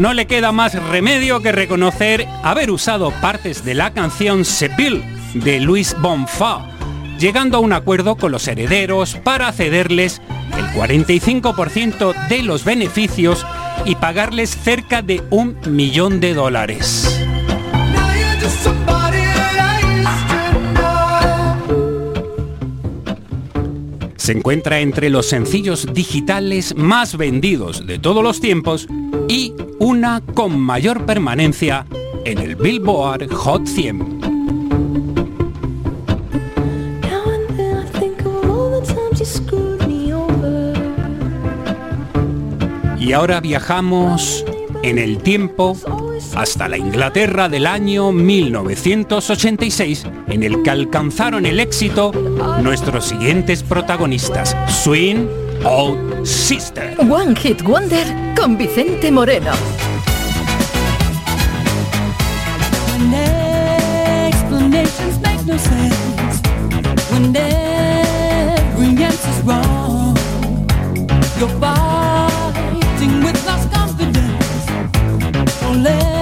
no 0.00 0.14
le 0.14 0.26
queda 0.26 0.50
más 0.50 0.82
remedio 0.88 1.42
que 1.42 1.52
reconocer 1.52 2.26
haber 2.42 2.70
usado 2.70 3.10
partes 3.20 3.66
de 3.66 3.74
la 3.74 3.92
canción 3.92 4.46
Sepil 4.46 5.04
de 5.34 5.60
Luis 5.60 5.94
Bonfa, 6.00 6.66
llegando 7.18 7.58
a 7.58 7.60
un 7.60 7.74
acuerdo 7.74 8.16
con 8.16 8.32
los 8.32 8.48
herederos 8.48 9.16
para 9.16 9.52
cederles 9.52 10.22
el 10.56 10.64
45% 10.68 12.28
de 12.28 12.42
los 12.42 12.64
beneficios 12.64 13.46
y 13.84 13.96
pagarles 13.96 14.56
cerca 14.56 15.02
de 15.02 15.22
un 15.28 15.58
millón 15.66 16.18
de 16.18 16.32
dólares. 16.32 17.20
Se 24.20 24.32
encuentra 24.32 24.80
entre 24.80 25.08
los 25.08 25.24
sencillos 25.24 25.94
digitales 25.94 26.76
más 26.76 27.16
vendidos 27.16 27.86
de 27.86 27.98
todos 27.98 28.22
los 28.22 28.38
tiempos 28.38 28.86
y 29.30 29.54
una 29.78 30.20
con 30.34 30.60
mayor 30.60 31.06
permanencia 31.06 31.86
en 32.26 32.36
el 32.36 32.54
Billboard 32.54 33.32
Hot 33.32 33.66
100. 33.66 34.20
Y 43.00 43.12
ahora 43.14 43.40
viajamos 43.40 44.44
en 44.82 44.98
el 44.98 45.16
tiempo 45.22 45.78
hasta 46.40 46.68
la 46.68 46.78
Inglaterra 46.78 47.50
del 47.50 47.66
año 47.66 48.12
1986, 48.12 50.06
en 50.28 50.42
el 50.42 50.62
que 50.62 50.70
alcanzaron 50.70 51.44
el 51.44 51.60
éxito 51.60 52.12
nuestros 52.62 53.04
siguientes 53.04 53.62
protagonistas, 53.62 54.56
Swing 54.66 55.26
Old 55.64 56.24
Sister. 56.24 56.96
One 56.98 57.36
Hit 57.36 57.60
Wonder 57.62 58.06
con 58.34 58.56
Vicente 58.56 59.12
Moreno. 59.12 59.52
You're 71.38 71.48
fighting 71.58 73.24
with 73.24 73.46
lost 73.46 73.72
confidence. 73.72 74.66
Don't 75.62 75.82
let 75.82 76.19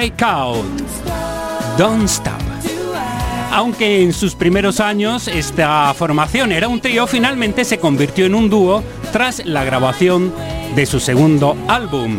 Breakout. 0.00 0.64
Don't 1.76 2.08
Stop. 2.08 2.40
Aunque 3.52 4.02
en 4.02 4.14
sus 4.14 4.34
primeros 4.34 4.80
años 4.80 5.28
esta 5.28 5.92
formación 5.92 6.52
era 6.52 6.68
un 6.68 6.80
trío, 6.80 7.06
finalmente 7.06 7.66
se 7.66 7.78
convirtió 7.78 8.24
en 8.24 8.34
un 8.34 8.48
dúo 8.48 8.82
tras 9.12 9.44
la 9.44 9.62
grabación 9.62 10.32
de 10.74 10.86
su 10.86 11.00
segundo 11.00 11.54
álbum. 11.68 12.16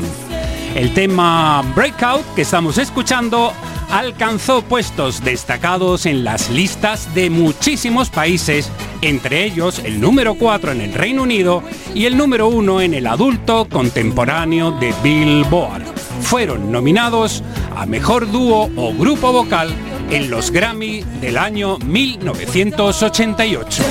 El 0.75 0.93
tema 0.93 1.63
Breakout 1.75 2.35
que 2.35 2.43
estamos 2.43 2.77
escuchando 2.77 3.51
alcanzó 3.89 4.61
puestos 4.61 5.23
destacados 5.23 6.05
en 6.05 6.23
las 6.23 6.51
listas 6.51 7.11
de 7.15 7.31
muchísimos 7.31 8.11
países, 8.11 8.69
entre 9.01 9.43
ellos 9.43 9.79
el 9.79 9.99
número 9.99 10.35
4 10.35 10.73
en 10.73 10.81
el 10.81 10.93
Reino 10.93 11.23
Unido 11.23 11.63
y 11.95 12.05
el 12.05 12.15
número 12.15 12.47
1 12.47 12.81
en 12.81 12.93
el 12.93 13.07
adulto 13.07 13.67
contemporáneo 13.67 14.69
de 14.69 14.93
Billboard. 15.01 15.83
Fueron 16.21 16.71
nominados 16.71 17.43
a 17.75 17.85
Mejor 17.85 18.29
Dúo 18.31 18.69
o 18.75 18.93
Grupo 18.93 19.31
Vocal 19.31 19.69
en 20.09 20.29
los 20.29 20.51
Grammy 20.51 21.03
del 21.21 21.37
año 21.37 21.77
1988. 21.79 23.83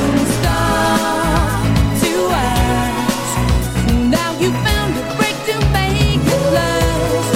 Now 4.10 4.32
you 4.40 4.50
found 4.64 4.96
a 4.96 5.02
break 5.16 5.36
to 5.46 5.54
make 5.72 6.16
it 6.16 6.52
last. 6.52 7.34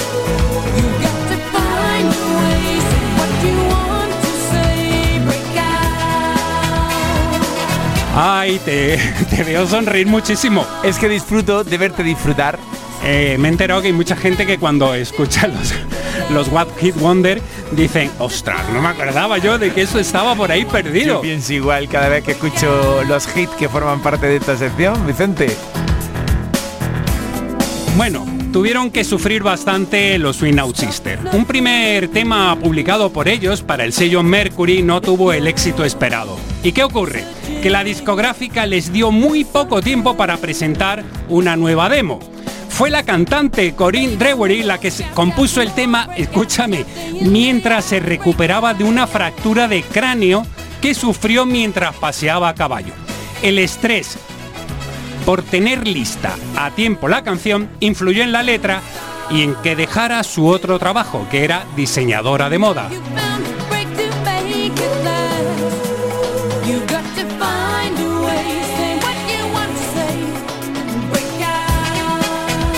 You 0.77 0.85
got 1.01 1.29
to 1.29 1.37
find 1.51 2.07
a 2.07 2.09
way. 2.37 2.79
Say 2.79 3.05
what 3.17 3.31
you 3.43 3.55
want 3.69 4.11
to 4.21 4.29
say. 4.51 5.19
Break 5.25 5.57
out. 5.57 7.35
Ay, 8.15 8.59
te, 8.63 8.97
te 9.29 9.43
veo 9.43 9.67
sonreír 9.67 10.07
muchísimo. 10.07 10.65
Es 10.83 10.97
que 10.97 11.09
disfruto 11.09 11.63
de 11.63 11.77
verte 11.77 12.03
disfrutar. 12.03 12.57
Eh, 13.03 13.37
me 13.39 13.47
he 13.49 13.51
enterado 13.51 13.81
que 13.81 13.87
hay 13.87 13.93
mucha 13.93 14.15
gente 14.15 14.45
que 14.47 14.57
cuando 14.57 14.93
escucha 14.95 15.47
los, 15.47 15.73
los 16.31 16.49
What 16.49 16.67
Hit 16.79 16.95
Wonder 16.95 17.41
dicen, 17.71 18.09
ostras, 18.19 18.61
no 18.73 18.81
me 18.81 18.89
acordaba 18.89 19.37
yo 19.37 19.57
de 19.57 19.71
que 19.71 19.83
eso 19.83 19.99
estaba 19.99 20.35
por 20.35 20.51
ahí 20.51 20.65
perdido. 20.65 21.15
Yo 21.15 21.21
pienso 21.21 21.53
igual 21.53 21.87
cada 21.87 22.09
vez 22.09 22.23
que 22.23 22.31
escucho 22.31 23.03
los 23.07 23.27
hits 23.35 23.53
que 23.53 23.69
forman 23.69 24.01
parte 24.01 24.27
de 24.27 24.37
esta 24.37 24.57
sección, 24.57 25.05
Vicente. 25.05 25.55
Bueno, 27.97 28.25
tuvieron 28.51 28.91
que 28.91 29.03
sufrir 29.03 29.43
bastante 29.43 30.17
los 30.17 30.37
Swing 30.37 30.59
Out 30.59 30.75
Sister. 30.75 31.19
Un 31.31 31.45
primer 31.45 32.09
tema 32.09 32.57
publicado 32.59 33.11
por 33.11 33.27
ellos 33.27 33.61
para 33.61 33.85
el 33.85 33.93
sello 33.93 34.21
Mercury 34.23 34.81
no 34.81 35.01
tuvo 35.01 35.31
el 35.31 35.47
éxito 35.47 35.85
esperado. 35.85 36.37
¿Y 36.63 36.71
qué 36.71 36.83
ocurre? 36.83 37.23
Que 37.61 37.69
la 37.69 37.83
discográfica 37.83 38.65
les 38.65 38.91
dio 38.91 39.11
muy 39.11 39.45
poco 39.45 39.81
tiempo 39.81 40.17
para 40.17 40.37
presentar 40.37 41.03
una 41.29 41.55
nueva 41.55 41.89
demo. 41.89 42.19
Fue 42.75 42.89
la 42.89 43.03
cantante 43.03 43.73
Corinne 43.73 44.17
Drewery 44.17 44.61
la 44.61 44.81
que 44.81 44.91
compuso 45.13 45.61
el 45.61 45.71
tema, 45.71 46.09
escúchame, 46.17 46.85
mientras 47.21 47.85
se 47.85 48.01
recuperaba 48.01 48.73
de 48.73 48.83
una 48.83 49.07
fractura 49.07 49.69
de 49.69 49.81
cráneo 49.81 50.45
que 50.81 50.93
sufrió 50.93 51.45
mientras 51.45 51.95
paseaba 51.95 52.49
a 52.49 52.53
caballo. 52.53 52.91
El 53.41 53.59
estrés 53.59 54.17
por 55.25 55.41
tener 55.41 55.87
lista 55.87 56.35
a 56.57 56.69
tiempo 56.71 57.07
la 57.07 57.23
canción 57.23 57.69
influyó 57.79 58.23
en 58.23 58.33
la 58.33 58.43
letra 58.43 58.81
y 59.29 59.43
en 59.43 59.55
que 59.63 59.77
dejara 59.77 60.21
su 60.25 60.45
otro 60.45 60.77
trabajo, 60.77 61.25
que 61.31 61.45
era 61.45 61.63
diseñadora 61.77 62.49
de 62.49 62.57
moda. 62.57 62.89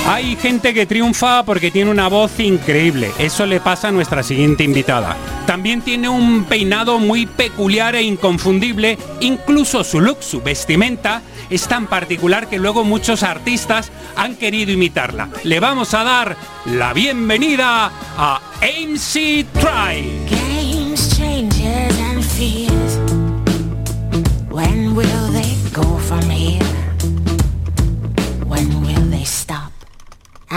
Hay 0.07 0.37
gente 0.37 0.73
que 0.73 0.85
triunfa 0.85 1.43
porque 1.43 1.69
tiene 1.69 1.91
una 1.91 2.07
voz 2.07 2.39
increíble. 2.39 3.11
Eso 3.19 3.45
le 3.45 3.59
pasa 3.59 3.89
a 3.89 3.91
nuestra 3.91 4.23
siguiente 4.23 4.63
invitada. 4.63 5.17
También 5.45 5.81
tiene 5.81 6.07
un 6.07 6.45
peinado 6.45 6.97
muy 6.97 7.25
peculiar 7.25 7.93
e 7.93 8.03
inconfundible. 8.03 8.97
Incluso 9.19 9.83
su 9.83 9.99
look, 9.99 10.23
su 10.23 10.41
vestimenta, 10.41 11.21
es 11.49 11.67
tan 11.67 11.87
particular 11.87 12.47
que 12.47 12.57
luego 12.57 12.85
muchos 12.85 13.21
artistas 13.21 13.91
han 14.15 14.37
querido 14.37 14.71
imitarla. 14.71 15.27
Le 15.43 15.59
vamos 15.59 15.93
a 15.93 16.05
dar 16.05 16.37
la 16.65 16.93
bienvenida 16.93 17.91
a 18.17 18.39
MC 18.61 19.45
Try. 19.59 20.25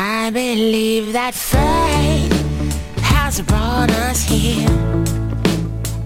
I 0.02 0.30
believe 0.30 1.12
that 1.12 1.34
fate 1.34 2.32
has 3.02 3.42
brought 3.42 3.90
us 4.08 4.22
here. 4.24 4.66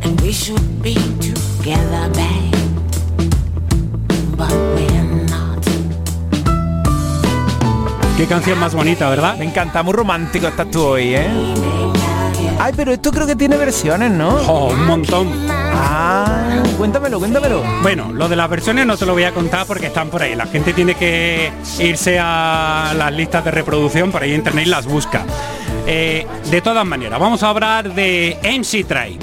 And 0.03 0.21
we 0.21 0.33
should 0.33 0.83
be 0.83 0.97
together, 1.23 2.11
babe. 2.11 2.57
But 4.37 4.51
we're 4.75 5.15
not. 5.31 5.63
Qué 8.17 8.27
canción 8.27 8.59
más 8.59 8.75
bonita, 8.75 9.09
¿verdad? 9.09 9.39
Me 9.39 9.45
encanta, 9.45 9.85
muy 9.85 9.93
romántico 9.93 10.49
estás 10.49 10.69
tú 10.73 10.83
hoy, 10.83 11.15
¿eh? 11.15 11.94
Ay, 12.65 12.73
pero 12.75 12.95
esto 12.95 13.13
creo 13.13 13.27
que 13.27 13.37
tiene 13.37 13.59
versiones, 13.59 14.11
¿no? 14.11 14.37
Oh, 14.49 14.71
un 14.71 14.87
montón. 14.87 15.29
Ah, 15.51 16.63
cuéntamelo, 16.79 17.19
cuéntamelo. 17.19 17.63
Bueno, 17.83 18.11
lo 18.11 18.27
de 18.27 18.37
las 18.37 18.49
versiones 18.49 18.87
no 18.87 18.97
te 18.97 19.05
lo 19.05 19.13
voy 19.13 19.25
a 19.25 19.33
contar 19.33 19.67
porque 19.67 19.89
están 19.89 20.09
por 20.09 20.23
ahí. 20.23 20.35
La 20.35 20.47
gente 20.47 20.73
tiene 20.73 20.95
que 20.95 21.53
irse 21.79 22.19
a 22.19 22.95
las 22.97 23.13
listas 23.13 23.45
de 23.45 23.51
reproducción, 23.51 24.11
por 24.11 24.23
ahí 24.23 24.31
en 24.31 24.37
internet 24.37 24.67
y 24.67 24.71
las 24.71 24.87
busca. 24.87 25.27
Eh, 25.87 26.27
de 26.51 26.63
todas 26.63 26.87
maneras, 26.87 27.21
vamos 27.21 27.43
a 27.43 27.51
hablar 27.51 27.93
de 27.93 28.39
MC 28.43 28.85
Try. 28.85 29.19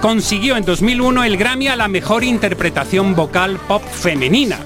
Consiguió 0.00 0.56
en 0.56 0.64
2001 0.64 1.24
el 1.24 1.36
Grammy 1.36 1.68
a 1.68 1.76
la 1.76 1.88
mejor 1.88 2.24
interpretación 2.24 3.14
vocal 3.14 3.58
pop 3.68 3.82
femenina. 3.82 4.60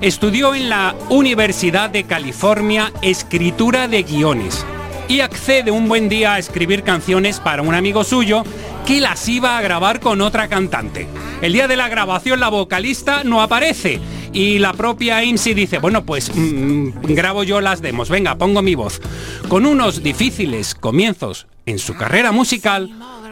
Estudió 0.00 0.54
en 0.54 0.70
la 0.70 0.94
Universidad 1.10 1.90
de 1.90 2.04
California 2.04 2.90
escritura 3.02 3.86
de 3.86 4.02
guiones 4.02 4.64
y 5.08 5.20
accede 5.20 5.70
un 5.70 5.88
buen 5.88 6.08
día 6.08 6.34
a 6.34 6.38
escribir 6.38 6.82
canciones 6.82 7.40
para 7.40 7.62
un 7.62 7.74
amigo 7.74 8.04
suyo 8.04 8.44
que 8.84 9.00
las 9.00 9.28
iba 9.28 9.58
a 9.58 9.62
grabar 9.62 10.00
con 10.00 10.20
otra 10.20 10.48
cantante. 10.48 11.06
El 11.42 11.52
día 11.52 11.68
de 11.68 11.76
la 11.76 11.88
grabación 11.88 12.40
la 12.40 12.48
vocalista 12.48 13.24
no 13.24 13.42
aparece 13.42 14.00
y 14.32 14.58
la 14.58 14.72
propia 14.72 15.22
IMSI 15.24 15.54
dice, 15.54 15.78
bueno, 15.78 16.04
pues 16.04 16.30
mm, 16.34 16.90
grabo 17.14 17.42
yo 17.42 17.60
las 17.60 17.82
demos, 17.82 18.08
venga, 18.08 18.36
pongo 18.36 18.62
mi 18.62 18.74
voz. 18.74 19.00
Con 19.48 19.66
unos 19.66 20.02
difíciles 20.02 20.74
comienzos 20.74 21.46
en 21.66 21.78
su 21.78 21.94
carrera 21.94 22.32
musical, 22.32 22.90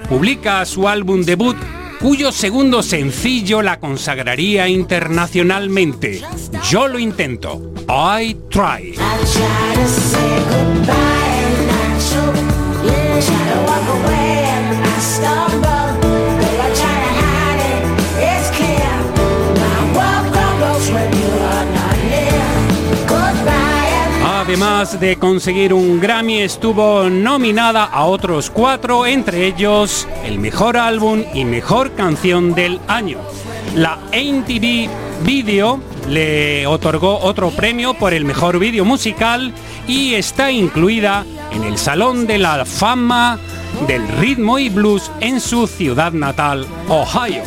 publica 0.08 0.64
su 0.64 0.88
álbum 0.88 1.22
debut 1.22 1.56
cuyo 2.00 2.32
segundo 2.32 2.82
sencillo 2.82 3.62
la 3.62 3.80
consagraría 3.80 4.68
internacionalmente. 4.68 6.20
Yo 6.70 6.86
lo 6.88 6.98
intento. 6.98 7.72
I 7.88 8.36
try. 8.50 8.94
Además 24.54 25.00
de 25.00 25.16
conseguir 25.16 25.72
un 25.72 26.00
Grammy, 26.00 26.40
estuvo 26.42 27.08
nominada 27.08 27.84
a 27.84 28.04
otros 28.04 28.50
cuatro, 28.50 29.06
entre 29.06 29.46
ellos 29.46 30.06
el 30.24 30.38
mejor 30.38 30.76
álbum 30.76 31.24
y 31.32 31.44
mejor 31.44 31.92
canción 31.92 32.54
del 32.54 32.78
año. 32.86 33.18
La 33.74 33.98
MTV 34.12 34.88
Video 35.24 35.80
le 36.08 36.66
otorgó 36.66 37.18
otro 37.20 37.50
premio 37.50 37.94
por 37.94 38.12
el 38.12 38.24
mejor 38.24 38.58
vídeo 38.58 38.84
musical 38.84 39.54
y 39.88 40.14
está 40.14 40.52
incluida 40.52 41.24
en 41.54 41.64
el 41.64 41.78
Salón 41.78 42.26
de 42.26 42.38
la 42.38 42.64
Fama 42.64 43.38
del 43.86 44.06
Ritmo 44.08 44.58
y 44.58 44.68
Blues 44.68 45.10
en 45.20 45.40
su 45.40 45.66
ciudad 45.66 46.12
natal, 46.12 46.66
Ohio. 46.88 47.42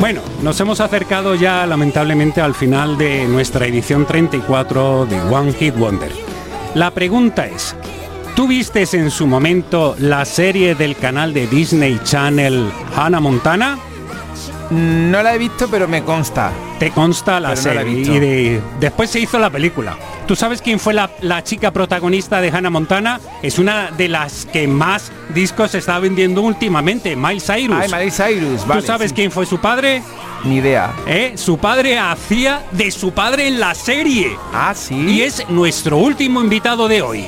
Bueno, 0.00 0.22
nos 0.42 0.60
hemos 0.60 0.80
acercado 0.80 1.34
ya 1.34 1.66
lamentablemente 1.66 2.40
al 2.40 2.54
final 2.54 2.96
de 2.96 3.26
nuestra 3.26 3.66
edición 3.66 4.06
34 4.06 5.06
de 5.06 5.20
One 5.22 5.52
Hit 5.52 5.76
Wonder. 5.76 6.12
La 6.74 6.92
pregunta 6.92 7.46
es, 7.46 7.74
¿tú 8.38 8.46
vistes 8.46 8.94
en 8.94 9.10
su 9.10 9.26
momento 9.26 9.96
la 9.98 10.24
serie 10.24 10.76
del 10.76 10.94
canal 10.94 11.34
de 11.34 11.48
Disney 11.48 11.98
Channel 12.04 12.70
Hannah 12.94 13.18
Montana? 13.18 13.76
No 14.70 15.20
la 15.24 15.34
he 15.34 15.38
visto, 15.38 15.66
pero 15.68 15.88
me 15.88 16.04
consta. 16.04 16.52
Te 16.78 16.92
consta 16.92 17.40
la 17.40 17.48
Pero 17.54 17.62
no 17.62 17.74
la 17.74 17.80
serie. 17.80 17.94
visto. 17.96 18.14
y 18.14 18.20
de- 18.20 18.62
después 18.78 19.10
se 19.10 19.18
hizo 19.18 19.40
la 19.40 19.50
película. 19.50 19.96
¿Tú 20.28 20.36
sabes 20.36 20.62
quién 20.62 20.78
fue 20.78 20.94
la, 20.94 21.10
la 21.20 21.42
chica 21.42 21.72
protagonista 21.72 22.40
de 22.40 22.50
Hannah 22.50 22.70
Montana? 22.70 23.18
Es 23.42 23.58
una 23.58 23.90
de 23.90 24.06
las 24.08 24.46
que 24.46 24.68
más 24.68 25.10
discos 25.34 25.72
se 25.72 25.78
está 25.78 25.98
vendiendo 25.98 26.40
últimamente, 26.42 27.16
Miles 27.16 27.44
Cyrus. 27.44 27.76
Ay, 27.80 27.88
Miley 27.90 28.12
Cyrus, 28.12 28.64
vale. 28.68 28.82
¿Tú 28.82 28.86
sabes 28.86 29.08
sí. 29.10 29.16
quién 29.16 29.32
fue 29.32 29.46
su 29.46 29.58
padre? 29.58 30.00
Ni 30.44 30.58
idea. 30.58 30.92
¿Eh? 31.08 31.32
Su 31.34 31.58
padre 31.58 31.98
hacía 31.98 32.62
de 32.70 32.92
su 32.92 33.10
padre 33.10 33.48
en 33.48 33.58
la 33.58 33.74
serie. 33.74 34.36
Ah, 34.54 34.74
sí. 34.76 34.94
Y 34.94 35.22
es 35.22 35.44
nuestro 35.48 35.96
último 35.96 36.40
invitado 36.40 36.86
de 36.86 37.02
hoy. 37.02 37.24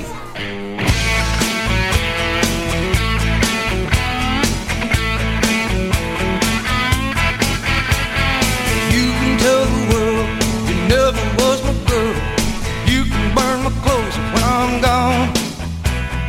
Never 10.91 11.23
was 11.39 11.63
my 11.63 11.75
girl. 11.89 12.15
You 12.87 13.05
can 13.05 13.35
burn 13.35 13.59
my 13.65 13.73
clothes 13.83 14.17
when 14.33 14.45
I'm 14.45 14.81
gone. 14.81 15.33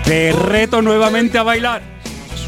Te 0.04 0.32
reto 0.32 0.82
nuevamente 0.82 1.38
a 1.38 1.44
bailar. 1.44 1.82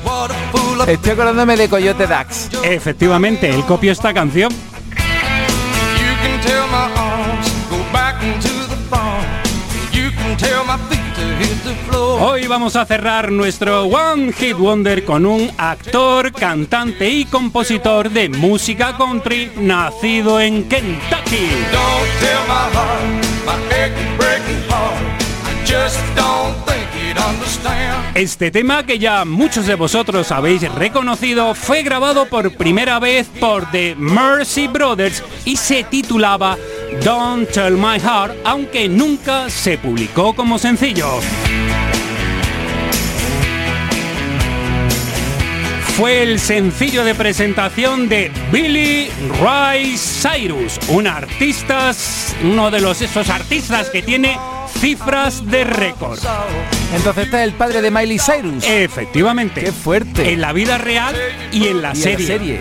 What 0.03 0.31
a 0.31 0.33
fool 0.51 0.81
I 0.81 0.91
Estoy 0.91 1.11
acordándome 1.11 1.55
de 1.55 1.69
Coyote 1.69 2.07
Dax. 2.07 2.49
Efectivamente, 2.63 3.49
él 3.49 3.63
copió 3.65 3.91
esta 3.91 4.13
canción. 4.13 4.51
You 4.51 6.13
can 6.21 6.41
tell 6.41 6.67
my 6.67 6.91
arms 6.97 7.47
go 7.69 7.77
back 7.91 8.21
into 8.21 8.49
the 8.67 8.75
farm. 8.89 9.25
You 9.91 10.11
can 10.11 10.37
tell 10.37 10.63
my 10.65 10.77
Hoy 12.19 12.47
vamos 12.47 12.75
a 12.75 12.85
cerrar 12.85 13.31
nuestro 13.31 13.83
One 13.85 14.31
Hit 14.33 14.57
Wonder 14.57 15.03
con 15.03 15.25
un 15.25 15.51
actor, 15.57 16.31
cantante 16.31 17.09
y 17.09 17.25
compositor 17.25 18.09
de 18.09 18.29
música 18.29 18.95
country 18.97 19.51
nacido 19.57 20.39
en 20.39 20.63
Kentucky. 20.69 21.49
Don't 21.71 22.09
tell 22.19 22.43
my 22.47 22.69
heart, 22.73 23.03
my 23.45 23.53
Este 28.15 28.51
tema 28.51 28.85
que 28.85 28.99
ya 28.99 29.25
muchos 29.25 29.65
de 29.65 29.75
vosotros 29.75 30.31
habéis 30.31 30.71
reconocido 30.73 31.55
fue 31.55 31.81
grabado 31.81 32.25
por 32.25 32.51
primera 32.55 32.99
vez 32.99 33.27
por 33.39 33.69
The 33.71 33.95
Mercy 33.95 34.67
Brothers 34.67 35.23
y 35.45 35.55
se 35.55 35.83
titulaba 35.83 36.57
Don't 37.03 37.49
Tell 37.51 37.73
My 37.73 37.99
Heart, 37.99 38.35
aunque 38.43 38.87
nunca 38.87 39.49
se 39.49 39.77
publicó 39.77 40.35
como 40.35 40.59
sencillo. 40.59 41.07
Fue 45.97 46.23
el 46.23 46.39
sencillo 46.39 47.03
de 47.03 47.13
presentación 47.13 48.09
de 48.09 48.31
Billy 48.51 49.09
Ray 49.39 49.95
Cyrus, 49.95 50.79
un 50.87 51.05
artista, 51.05 51.91
uno 52.43 52.71
de 52.71 52.81
los 52.81 52.99
esos 53.03 53.29
artistas 53.29 53.91
que 53.91 54.01
tiene 54.01 54.39
cifras 54.79 55.45
de 55.45 55.63
récord. 55.63 56.17
Entonces 56.95 57.25
este 57.25 57.37
es 57.37 57.43
el 57.43 57.53
padre 57.53 57.83
de 57.83 57.91
Miley 57.91 58.17
Cyrus. 58.17 58.63
Efectivamente. 58.63 59.61
Qué 59.61 59.71
fuerte. 59.71 60.33
En 60.33 60.41
la 60.41 60.51
vida 60.51 60.79
real 60.79 61.15
y 61.51 61.67
en 61.67 61.83
la 61.83 61.89
Y 61.89 61.97
en 61.97 62.01
serie. 62.01 62.25
serie. 62.25 62.59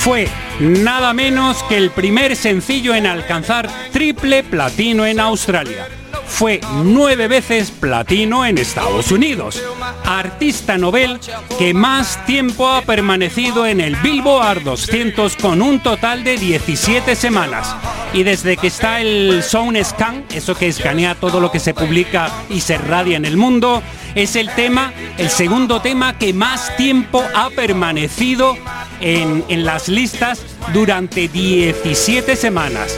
Fue 0.00 0.28
nada 0.60 1.14
menos 1.14 1.62
que 1.62 1.78
el 1.78 1.90
primer 1.90 2.36
sencillo 2.36 2.94
en 2.94 3.06
alcanzar 3.06 3.66
triple 3.92 4.42
platino 4.42 5.06
en 5.06 5.20
Australia. 5.20 5.88
Fue 6.30 6.60
nueve 6.84 7.28
veces 7.28 7.70
platino 7.70 8.46
en 8.46 8.56
Estados 8.56 9.12
Unidos. 9.12 9.62
Artista 10.06 10.78
novel 10.78 11.20
que 11.58 11.74
más 11.74 12.24
tiempo 12.24 12.66
ha 12.66 12.80
permanecido 12.80 13.66
en 13.66 13.80
el 13.80 13.96
Billboard 13.96 14.62
200 14.62 15.36
con 15.36 15.60
un 15.60 15.80
total 15.80 16.24
de 16.24 16.38
17 16.38 17.14
semanas. 17.14 17.76
Y 18.14 18.22
desde 18.22 18.56
que 18.56 18.68
está 18.68 19.02
el 19.02 19.42
Sound 19.42 19.82
Scan, 19.84 20.24
eso 20.32 20.54
que 20.54 20.68
escanea 20.68 21.14
todo 21.14 21.40
lo 21.40 21.50
que 21.50 21.60
se 21.60 21.74
publica 21.74 22.30
y 22.48 22.60
se 22.60 22.78
radia 22.78 23.18
en 23.18 23.26
el 23.26 23.36
mundo, 23.36 23.82
es 24.14 24.34
el 24.36 24.48
tema, 24.54 24.94
el 25.18 25.28
segundo 25.28 25.82
tema 25.82 26.16
que 26.16 26.32
más 26.32 26.74
tiempo 26.76 27.22
ha 27.34 27.50
permanecido 27.50 28.56
en, 29.02 29.44
en 29.48 29.64
las 29.64 29.88
listas 29.88 30.40
durante 30.72 31.28
17 31.28 32.34
semanas. 32.34 32.96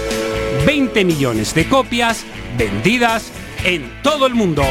20 0.64 1.04
millones 1.04 1.54
de 1.54 1.68
copias 1.68 2.24
vendidas 2.56 3.32
en 3.64 3.90
todo 4.02 4.26
el 4.26 4.34
mundo. 4.34 4.62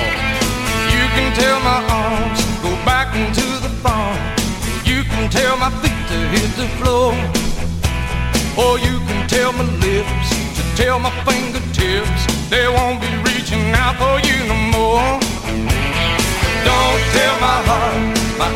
Don't 16.64 17.02
tell 17.14 17.36
my 17.40 17.62
heart, 17.68 18.18
my 18.38 18.50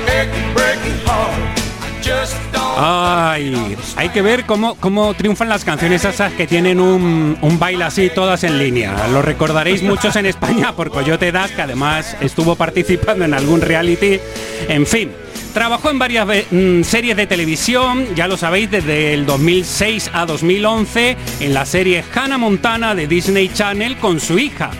breaking 0.53 0.97
heart. 1.05 1.64
Ay, 2.77 3.77
hay 3.95 4.09
que 4.09 4.21
ver 4.21 4.45
cómo, 4.45 4.75
cómo 4.75 5.13
triunfan 5.13 5.49
las 5.49 5.63
canciones 5.63 6.03
esas 6.03 6.33
que 6.33 6.45
tienen 6.45 6.79
un, 6.79 7.37
un 7.41 7.59
baile 7.59 7.85
así 7.85 8.09
todas 8.13 8.43
en 8.43 8.59
línea. 8.59 9.07
Lo 9.07 9.21
recordaréis 9.21 9.81
muchos 9.81 10.15
en 10.15 10.25
España 10.25 10.73
por 10.73 10.89
Coyote 10.89 11.31
Das, 11.31 11.51
que 11.51 11.61
además 11.61 12.17
estuvo 12.19 12.55
participando 12.55 13.25
en 13.25 13.33
algún 13.33 13.61
reality. 13.61 14.19
En 14.67 14.85
fin, 14.85 15.11
trabajó 15.53 15.89
en 15.89 15.99
varias 15.99 16.27
mm, 16.51 16.81
series 16.83 17.15
de 17.15 17.27
televisión, 17.27 18.13
ya 18.13 18.27
lo 18.27 18.35
sabéis, 18.35 18.69
desde 18.69 19.13
el 19.13 19.25
2006 19.25 20.11
a 20.13 20.25
2011 20.25 21.17
en 21.39 21.53
la 21.53 21.65
serie 21.65 22.03
Hannah 22.13 22.37
Montana 22.37 22.93
de 22.93 23.07
Disney 23.07 23.49
Channel 23.53 23.97
con 23.97 24.19
su 24.19 24.37
hija. 24.37 24.71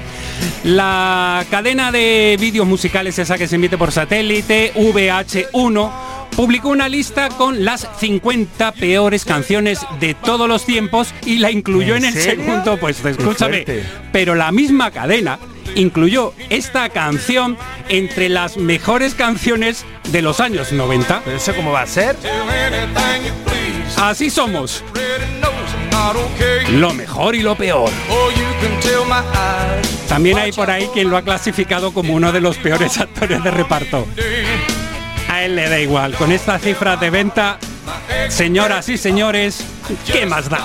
La 0.66 1.46
cadena 1.50 1.92
de 1.92 2.38
vídeos 2.40 2.68
musicales 2.68 3.18
esa 3.20 3.38
que 3.38 3.48
se 3.48 3.56
emite 3.56 3.78
por 3.78 3.92
satélite, 3.92 4.74
VH1, 4.76 5.92
publicó 6.36 6.70
una 6.70 6.90
lista 6.90 7.30
con 7.30 7.64
las 7.64 7.88
50 8.00 8.74
peores 8.74 9.26
canciones 9.26 9.86
de 10.00 10.14
todos 10.14 10.48
los 10.48 10.66
tiempos 10.66 11.14
y 11.26 11.38
la 11.38 11.52
incluyó 11.52 11.96
en, 11.96 12.06
¿En 12.06 12.16
el 12.16 12.22
segundo 12.22 12.78
puesto. 12.78 13.10
Escúchame, 13.10 13.66
pero 14.12 14.36
la 14.36 14.52
misma 14.52 14.92
cadena 14.92 15.40
incluyó 15.76 16.34
esta 16.50 16.90
canción 16.90 17.58
entre 17.90 18.30
las 18.30 18.58
mejores 18.58 19.16
canciones 19.16 19.86
de 20.12 20.22
los 20.22 20.40
años 20.40 20.72
90. 20.72 21.22
¿Pero 21.24 21.38
eso 21.38 21.56
cómo 21.56 21.72
va 21.72 21.82
a 21.82 21.88
ser? 21.88 22.16
Así 23.98 24.30
somos. 24.30 24.84
Lo 26.72 26.94
mejor 26.94 27.36
y 27.36 27.42
lo 27.42 27.56
peor. 27.56 27.90
También 30.08 30.38
hay 30.38 30.52
por 30.52 30.70
ahí 30.70 30.88
quien 30.94 31.10
lo 31.10 31.18
ha 31.18 31.22
clasificado 31.22 31.94
como 31.94 32.14
uno 32.14 32.32
de 32.32 32.42
los 32.42 32.58
peores 32.58 33.00
actores 33.00 33.44
de 33.44 33.52
reparto. 33.52 34.06
Él 35.46 35.56
le 35.56 35.70
da 35.70 35.80
igual. 35.80 36.16
Con 36.16 36.32
estas 36.32 36.60
cifras 36.60 37.00
de 37.00 37.12
venta, 37.12 37.60
señoras 38.30 38.90
y 38.90 38.98
señores, 38.98 39.64
¿qué 40.12 40.26
más 40.26 40.50
da? 40.50 40.60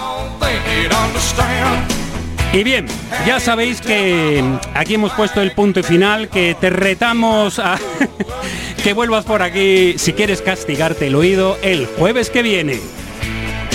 Y 2.54 2.64
bien, 2.64 2.86
ya 3.26 3.40
sabéis 3.40 3.82
que 3.82 4.42
aquí 4.72 4.94
hemos 4.94 5.12
puesto 5.12 5.42
el 5.42 5.52
punto 5.52 5.82
final, 5.82 6.30
que 6.30 6.56
te 6.58 6.70
retamos 6.70 7.58
a 7.58 7.78
que 8.82 8.94
vuelvas 8.94 9.26
por 9.26 9.42
aquí 9.42 9.98
si 9.98 10.14
quieres 10.14 10.40
castigarte 10.40 11.08
el 11.08 11.14
oído 11.14 11.58
el 11.60 11.86
jueves 11.86 12.30
que 12.30 12.42
viene. 12.42 12.80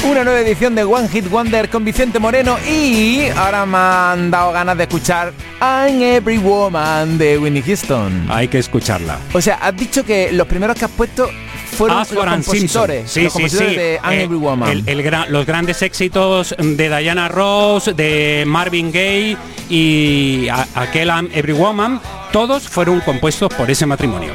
Una 0.09 0.23
nueva 0.23 0.39
edición 0.41 0.75
de 0.75 0.83
One 0.83 1.07
Hit 1.09 1.29
Wonder 1.29 1.69
con 1.69 1.83
Vicente 1.83 2.19
Moreno 2.19 2.57
y 2.59 3.27
ahora 3.35 3.65
me 3.65 3.77
han 3.77 4.31
dado 4.31 4.51
ganas 4.51 4.77
de 4.77 4.83
escuchar 4.83 5.33
I'm 5.59 6.01
Every 6.01 6.37
Woman 6.37 7.17
de 7.17 7.37
Winnie 7.39 7.63
Houston. 7.63 8.27
Hay 8.29 8.47
que 8.47 8.59
escucharla. 8.59 9.17
O 9.33 9.41
sea, 9.41 9.55
has 9.55 9.75
dicho 9.75 10.05
que 10.05 10.31
los 10.31 10.47
primeros 10.47 10.77
que 10.77 10.85
has 10.85 10.91
puesto 10.91 11.29
fueron 11.71 11.97
los 11.97 12.07
compositores, 12.09 13.17
los 13.17 13.33
compositores 13.33 13.75
de 13.75 13.99
I'm 14.03 14.13
Eh, 14.13 14.23
Every 14.23 14.37
Woman. 14.37 14.69
el- 14.69 14.83
el 14.87 15.03
gra- 15.03 15.27
los 15.27 15.45
grandes 15.45 15.81
éxitos 15.81 16.55
de 16.57 16.97
Diana 16.99 17.27
Ross, 17.27 17.91
de 17.95 18.43
Marvin 18.45 18.91
Gaye 18.91 19.37
y 19.69 20.47
a- 20.49 20.67
aquel 20.75 21.07
I'm 21.09 21.29
Every 21.33 21.53
Woman, 21.53 21.99
todos 22.31 22.69
fueron 22.69 23.01
compuestos 23.01 23.51
por 23.53 23.69
ese 23.71 23.85
matrimonio. 23.87 24.33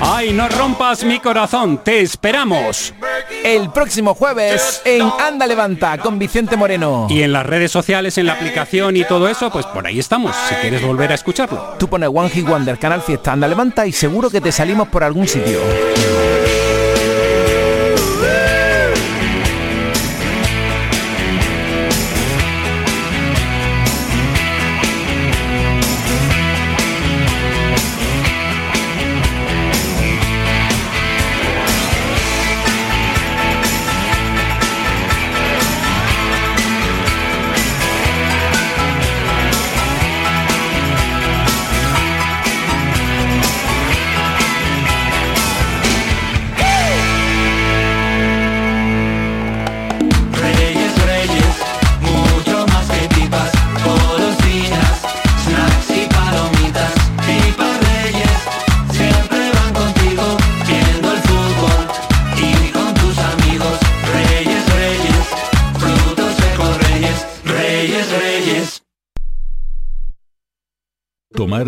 Ay, 0.00 0.32
no 0.32 0.48
rompas 0.48 1.04
mi 1.04 1.18
corazón, 1.18 1.78
te 1.78 2.00
esperamos. 2.00 2.94
El 3.44 3.70
próximo 3.70 4.14
jueves 4.14 4.80
en 4.84 5.02
Anda 5.20 5.46
Levanta 5.46 5.98
con 5.98 6.18
Vicente 6.18 6.56
Moreno. 6.56 7.06
Y 7.10 7.22
en 7.22 7.32
las 7.32 7.44
redes 7.44 7.70
sociales, 7.72 8.16
en 8.18 8.26
la 8.26 8.34
aplicación 8.34 8.96
y 8.96 9.04
todo 9.04 9.28
eso, 9.28 9.50
pues 9.50 9.66
por 9.66 9.86
ahí 9.86 9.98
estamos, 9.98 10.34
si 10.48 10.54
quieres 10.56 10.82
volver 10.82 11.10
a 11.10 11.14
escucharlo. 11.14 11.76
Tú 11.78 11.88
pones 11.88 12.10
One 12.12 12.30
Hit 12.30 12.46
Wonder, 12.46 12.78
Canal 12.78 13.02
Fiesta, 13.02 13.32
Anda 13.32 13.48
Levanta 13.48 13.86
y 13.86 13.92
seguro 13.92 14.30
que 14.30 14.40
te 14.40 14.52
salimos 14.52 14.88
por 14.88 15.02
algún 15.02 15.26
sitio. 15.26 15.58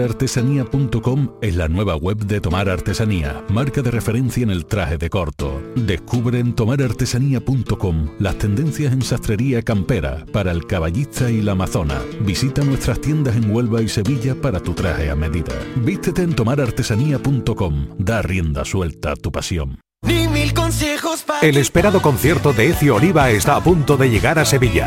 Tomarartesanía.com 0.00 1.32
es 1.42 1.56
la 1.56 1.68
nueva 1.68 1.94
web 1.94 2.16
de 2.16 2.40
Tomar 2.40 2.70
Artesanía, 2.70 3.44
marca 3.50 3.82
de 3.82 3.90
referencia 3.90 4.42
en 4.42 4.48
el 4.48 4.64
traje 4.64 4.96
de 4.96 5.10
corto. 5.10 5.60
Descubre 5.76 6.38
en 6.38 6.54
tomarartesanía.com 6.54 8.08
las 8.18 8.38
tendencias 8.38 8.94
en 8.94 9.02
sastrería 9.02 9.60
campera 9.60 10.24
para 10.32 10.52
el 10.52 10.66
caballista 10.66 11.30
y 11.30 11.42
la 11.42 11.52
amazona. 11.52 12.00
Visita 12.22 12.64
nuestras 12.64 13.02
tiendas 13.02 13.36
en 13.36 13.54
Huelva 13.54 13.82
y 13.82 13.90
Sevilla 13.90 14.34
para 14.34 14.58
tu 14.60 14.72
traje 14.72 15.10
a 15.10 15.16
medida. 15.16 15.52
Vístete 15.76 16.22
en 16.22 16.34
tomarartesanía.com. 16.34 17.88
Da 17.98 18.22
rienda 18.22 18.64
suelta 18.64 19.12
a 19.12 19.16
tu 19.16 19.30
pasión. 19.30 19.80
Ni 20.00 20.28
mil 20.28 20.54
consejos 20.54 21.24
para 21.24 21.46
El 21.46 21.58
esperado 21.58 22.00
concierto 22.00 22.54
de 22.54 22.70
Ecio 22.70 22.96
Oliva 22.96 23.28
está 23.28 23.56
a 23.56 23.62
punto 23.62 23.98
de 23.98 24.08
llegar 24.08 24.38
a 24.38 24.46
Sevilla. 24.46 24.86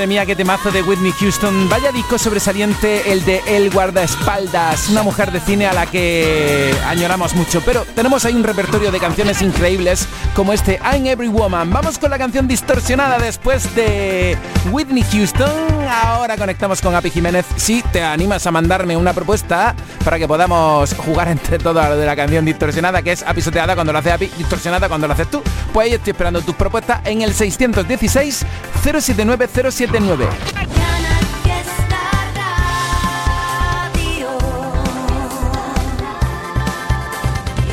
Madre 0.00 0.14
mía, 0.14 0.24
qué 0.24 0.34
temazo 0.34 0.70
de 0.70 0.82
Whitney 0.82 1.12
Houston. 1.12 1.68
Vaya 1.68 1.92
disco 1.92 2.16
sobresaliente 2.16 3.12
el 3.12 3.22
de 3.26 3.42
El 3.46 3.70
Guardaespaldas, 3.70 4.88
una 4.88 5.02
mujer 5.02 5.30
de 5.30 5.40
cine 5.40 5.66
a 5.66 5.74
la 5.74 5.84
que 5.84 6.74
añoramos 6.86 7.34
mucho. 7.34 7.60
Pero 7.66 7.84
tenemos 7.94 8.24
ahí 8.24 8.32
un 8.32 8.42
repertorio 8.42 8.90
de 8.90 8.98
canciones 8.98 9.42
increíbles 9.42 10.08
como 10.34 10.54
este 10.54 10.80
I'm 10.82 11.04
Every 11.04 11.28
Woman. 11.28 11.68
Vamos 11.68 11.98
con 11.98 12.08
la 12.08 12.16
canción 12.16 12.48
distorsionada 12.48 13.18
después 13.18 13.74
de 13.74 14.38
Whitney 14.70 15.04
Houston. 15.12 15.50
Ahora 15.90 16.38
conectamos 16.38 16.80
con 16.80 16.94
Api 16.94 17.10
Jiménez. 17.10 17.44
Si 17.56 17.82
te 17.82 18.02
animas 18.02 18.46
a 18.46 18.50
mandarme 18.50 18.96
una 18.96 19.12
propuesta 19.12 19.74
para 20.02 20.18
que 20.18 20.26
podamos 20.26 20.94
jugar 20.94 21.28
entre 21.28 21.58
todos 21.58 21.84
a 21.84 21.90
lo 21.90 21.98
de 21.98 22.06
la 22.06 22.16
canción 22.16 22.46
distorsionada, 22.46 23.02
que 23.02 23.12
es 23.12 23.22
apisoteada 23.22 23.74
cuando 23.74 23.92
lo 23.92 23.98
hace 23.98 24.12
Api, 24.12 24.30
distorsionada 24.38 24.88
cuando 24.88 25.06
lo 25.06 25.12
haces 25.12 25.30
tú, 25.30 25.42
pues 25.74 25.88
ahí 25.88 25.92
estoy 25.92 26.12
esperando 26.12 26.40
tus 26.40 26.54
propuestas 26.54 27.02
en 27.04 27.20
el 27.20 27.34
616 27.34 28.46
079 28.82 29.48
079. 29.90 30.28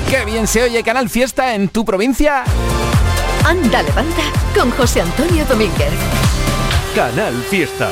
Qué 0.10 0.26
bien 0.26 0.48
se 0.48 0.64
oye 0.64 0.84
Canal 0.84 1.10
Fiesta 1.10 1.54
en 1.54 1.70
tu 1.70 1.86
provincia. 1.86 2.44
Anda, 3.46 3.84
levanta 3.84 4.24
con 4.56 4.72
José 4.72 5.02
Antonio 5.02 5.46
Domínguez. 5.46 5.92
Canal 6.96 7.36
Fiesta. 7.50 7.92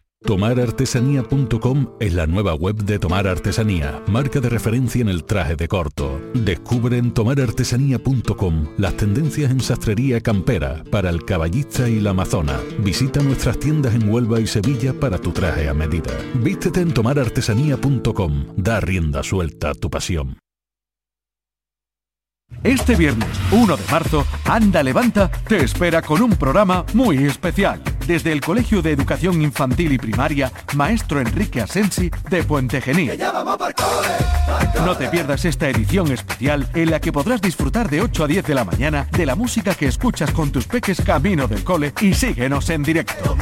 Tomarartesanía.com 0.23 1.93
es 1.99 2.13
la 2.13 2.27
nueva 2.27 2.53
web 2.53 2.75
de 2.75 2.99
Tomar 2.99 3.27
Artesanía, 3.27 4.03
marca 4.07 4.39
de 4.39 4.49
referencia 4.49 5.01
en 5.01 5.09
el 5.09 5.23
traje 5.23 5.55
de 5.55 5.67
corto. 5.67 6.21
Descubre 6.35 6.97
en 6.97 7.11
tomarartesanía.com 7.11 8.67
las 8.77 8.95
tendencias 8.97 9.49
en 9.49 9.59
sastrería 9.61 10.21
campera 10.21 10.83
para 10.91 11.09
el 11.09 11.25
caballista 11.25 11.89
y 11.89 11.99
la 11.99 12.11
amazona. 12.11 12.59
Visita 12.79 13.21
nuestras 13.23 13.59
tiendas 13.59 13.95
en 13.95 14.09
Huelva 14.09 14.39
y 14.39 14.45
Sevilla 14.45 14.93
para 14.93 15.17
tu 15.17 15.31
traje 15.31 15.67
a 15.67 15.73
medida. 15.73 16.15
Vístete 16.35 16.81
en 16.81 16.93
tomarartesanía.com. 16.93 18.45
Da 18.57 18.79
rienda 18.79 19.23
suelta 19.23 19.71
a 19.71 19.73
tu 19.73 19.89
pasión. 19.89 20.37
Este 22.63 22.95
viernes 22.95 23.27
1 23.51 23.75
de 23.75 23.83
marzo, 23.91 24.23
Anda 24.45 24.83
Levanta 24.83 25.31
te 25.47 25.63
espera 25.63 26.03
con 26.03 26.21
un 26.21 26.35
programa 26.35 26.85
muy 26.93 27.25
especial. 27.25 27.81
Desde 28.07 28.31
el 28.31 28.41
Colegio 28.41 28.81
de 28.81 28.91
Educación 28.91 29.41
Infantil 29.41 29.93
y 29.93 29.97
Primaria, 29.97 30.51
Maestro 30.75 31.19
Enrique 31.19 31.61
Asensi 31.61 32.11
de 32.29 32.43
Puente 32.43 32.81
Genil. 32.81 33.17
No 34.85 34.97
te 34.97 35.07
pierdas 35.09 35.45
esta 35.45 35.69
edición 35.69 36.11
especial 36.11 36.67
en 36.73 36.91
la 36.91 36.99
que 36.99 37.11
podrás 37.11 37.41
disfrutar 37.41 37.89
de 37.89 38.01
8 38.01 38.23
a 38.23 38.27
10 38.27 38.45
de 38.45 38.55
la 38.55 38.65
mañana 38.65 39.07
de 39.11 39.25
la 39.25 39.35
música 39.35 39.75
que 39.75 39.87
escuchas 39.87 40.31
con 40.31 40.51
tus 40.51 40.65
peques 40.65 41.01
camino 41.01 41.47
del 41.47 41.63
cole 41.63 41.93
y 42.01 42.13
síguenos 42.13 42.69
en 42.69 42.83
directo. 42.83 43.37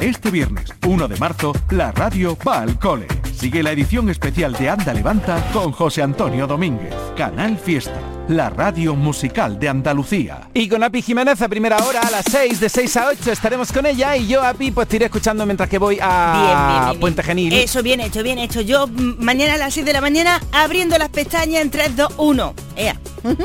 Este 0.00 0.30
viernes 0.30 0.72
1 0.86 1.08
de 1.08 1.16
marzo, 1.16 1.52
la 1.70 1.92
radio 1.92 2.36
va 2.46 2.62
al 2.62 2.78
cole. 2.78 3.06
Sigue 3.34 3.62
la 3.62 3.70
edición 3.70 4.10
especial 4.10 4.52
de 4.54 4.68
Anda 4.68 4.92
Levanta 4.92 5.40
con 5.52 5.70
José 5.72 6.02
Antonio 6.02 6.46
Domínguez. 6.46 6.92
Canal 7.16 7.56
Fiesta, 7.56 8.00
la 8.28 8.50
radio 8.50 8.94
musical 8.94 9.58
de 9.58 9.68
Andalucía. 9.68 10.48
Y 10.54 10.68
con 10.68 10.82
Api 10.82 11.02
Jiménez 11.02 11.40
a 11.40 11.48
primera 11.48 11.78
hora, 11.78 12.00
a 12.00 12.10
las 12.10 12.24
6, 12.30 12.60
de 12.60 12.68
6 12.68 12.96
a 12.98 13.08
8 13.08 13.32
estaremos 13.32 13.72
con 13.72 13.86
ella 13.86 14.16
y 14.16 14.26
yo, 14.28 14.42
Api, 14.42 14.70
pues 14.70 14.86
te 14.86 14.96
iré 14.96 15.06
escuchando 15.06 15.46
mientras 15.46 15.68
que 15.68 15.78
voy 15.78 15.98
a 16.00 16.32
Bien, 16.32 16.46
bien, 16.46 16.68
bien, 16.68 16.90
bien. 16.90 17.00
Puente 17.00 17.22
Genil. 17.22 17.52
Eso, 17.54 17.82
bien 17.82 18.00
hecho, 18.00 18.22
bien 18.22 18.38
hecho. 18.38 18.60
Yo 18.60 18.86
mm, 18.86 19.16
mañana 19.18 19.54
a 19.54 19.58
las 19.58 19.74
6 19.74 19.86
de 19.86 19.92
la 19.92 20.00
mañana 20.00 20.40
abriendo 20.52 20.98
las 20.98 21.08
pestañas 21.08 21.62
en 21.62 21.70
3, 21.70 21.96
2, 21.96 22.14
1. 22.18 22.54
Ea. 22.76 22.96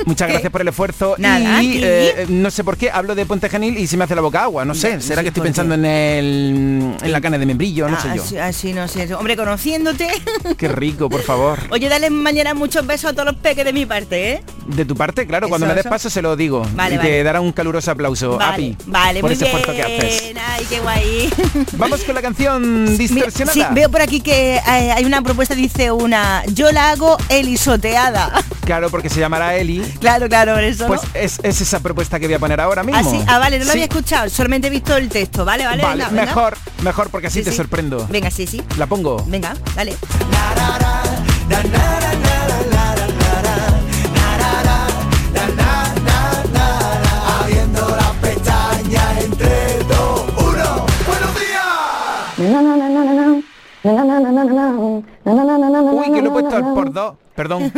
Muchas 0.06 0.28
¿Qué? 0.28 0.34
gracias 0.34 0.52
por 0.52 0.62
el 0.62 0.68
esfuerzo. 0.68 1.16
Nada, 1.18 1.64
y 1.64 1.80
eh, 1.82 2.26
no 2.30 2.52
sé 2.52 2.64
por 2.64 2.78
qué 2.78 2.92
hablo 2.92 3.16
de 3.16 3.26
Puente 3.26 3.50
Genil 3.50 3.78
y 3.78 3.88
se 3.88 3.98
me 3.98 4.04
hace 4.04 4.16
la 4.16 4.22
boca 4.22 4.44
agua. 4.44 4.66
No 4.66 4.76
sé, 4.76 5.02
será 5.02 5.22
que 5.22 5.30
estoy 5.30 5.44
pensando 5.44 5.76
en 5.76 5.86
el 5.86 6.96
en 7.02 7.12
la 7.12 7.22
cana 7.22 7.38
de 7.38 7.46
membrillo, 7.46 7.88
no 7.88 8.00
sé 8.00 8.10
yo. 8.16 8.24
Así, 8.24 8.38
así 8.38 8.74
no 8.74 8.88
sé. 8.88 9.14
Hombre, 9.16 9.36
conociéndote. 9.36 10.08
Qué 10.58 10.68
rico, 10.68 11.10
por 11.10 11.22
favor. 11.22 11.60
Oye, 11.72 11.90
dale 11.90 12.10
mañana 12.10 12.54
muchos 12.54 12.86
besos 12.86 13.12
a 13.12 13.14
todos 13.14 13.26
los 13.26 13.36
peques 13.36 13.66
de 13.66 13.74
mi 13.74 13.86
parte, 13.86 14.34
¿eh? 14.34 14.44
De 14.76 14.86
tu 14.86 14.96
parte, 14.96 15.28
claro, 15.28 15.50
cuando 15.50 15.68
me 15.68 15.74
des 15.76 15.86
paso 15.86 16.10
se 16.10 16.22
lo 16.22 16.36
digo. 16.36 16.66
Vale, 16.74 16.96
y 16.96 16.98
te 16.98 17.24
dará 17.24 17.42
un 17.42 17.52
caluroso 17.52 17.92
aplauso, 17.92 18.38
Vale, 18.38 18.54
Api, 18.54 18.78
vale, 18.88 19.20
por 19.22 19.30
muy 19.30 19.36
ese 19.36 19.46
bien. 19.46 19.58
esfuerzo 19.58 19.82
que 19.82 19.84
haces. 19.98 20.34
Ay, 20.48 20.66
qué 20.70 20.80
guay. 20.80 21.34
Vamos 21.74 22.04
con 22.04 22.16
la 22.16 22.22
canción 22.22 22.98
distorsionada. 22.98 23.54
Sí, 23.54 23.64
veo 23.72 23.90
por 23.92 24.02
aquí 24.02 24.22
que 24.22 24.56
eh, 24.56 24.62
hay 24.92 25.06
una 25.06 25.22
propuesta, 25.22 25.54
dice 25.56 25.92
una, 25.92 26.44
yo 26.48 26.72
la 26.72 26.90
hago 26.92 27.18
elisoteada. 27.30 28.32
Claro, 28.66 28.90
porque 28.90 29.10
se 29.10 29.20
llamará 29.20 29.56
Eli. 29.56 29.82
Claro, 30.00 30.28
claro, 30.30 30.54
por 30.54 30.64
eso. 30.64 30.88
Pues 30.88 31.02
¿no? 31.04 31.10
es, 31.14 31.40
es 31.44 31.62
esa 31.62 31.80
propuesta 31.82 32.20
que 32.20 32.26
voy 32.28 32.36
a 32.36 32.40
poner 32.40 32.60
ahora 32.62 32.82
mismo. 32.84 33.00
Ah, 33.00 33.04
sí, 33.04 33.20
ah, 33.28 33.38
vale, 33.38 33.60
no 33.60 33.66
lo 33.66 33.72
Sí. 33.72 33.78
había 33.78 33.86
escuchado, 33.86 34.30
solamente 34.30 34.68
he 34.68 34.72
visto 34.72 34.96
el 34.98 35.10
texto, 35.10 35.46
vale, 35.46 35.66
vale. 35.66 35.84
Vale, 35.84 35.96
venga, 36.06 36.10
venga. 36.10 36.26
mejor, 36.26 36.58
mejor 36.82 37.10
porque 37.10 37.28
así 37.28 37.40
Sí, 37.40 37.46
te 37.46 37.52
sí. 37.52 37.58
sorprendo. 37.58 38.08
Venga, 38.10 38.32
sí, 38.32 38.48
sí. 38.48 38.62
La 38.78 38.88
pongo. 38.88 39.24
Venga, 39.28 39.54
dale. 39.76 39.96
Uy, 55.92 56.12
que 56.12 56.22
lo 56.22 56.30
he 56.30 56.32
puesto 56.32 56.56
al 56.56 56.74
por 56.74 56.94
dos. 56.94 57.16
Perdón. 57.36 57.72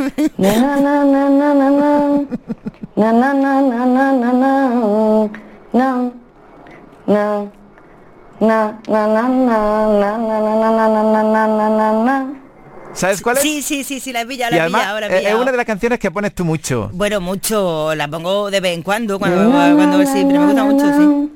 ¿Sabes 12.93 13.21
cuál 13.21 13.37
es? 13.37 13.43
Sí, 13.43 13.61
sí, 13.61 13.83
sí, 13.83 13.99
sí, 13.99 14.13
la 14.13 14.21
he 14.21 14.25
pillado, 14.25 14.55
la 14.55 14.65
he 14.65 14.67
pillado, 14.67 14.99
la 15.01 15.07
he 15.07 15.17
eh, 15.17 15.29
es 15.29 15.35
una 15.35 15.51
de 15.51 15.57
las 15.57 15.65
canciones 15.65 15.99
que 15.99 16.11
pones 16.11 16.33
tú 16.33 16.45
mucho. 16.45 16.89
Bueno, 16.93 17.19
mucho, 17.19 17.93
la 17.95 18.07
pongo 18.07 18.49
de 18.49 18.61
vez 18.61 18.73
en 18.73 18.83
cuando, 18.83 19.19
cuando, 19.19 19.51
cuando 19.51 19.99
sí, 20.05 20.23
pero 20.25 20.39
me 20.41 20.45
gusta 20.45 20.63
mucho, 20.63 20.85
sí. 20.97 21.31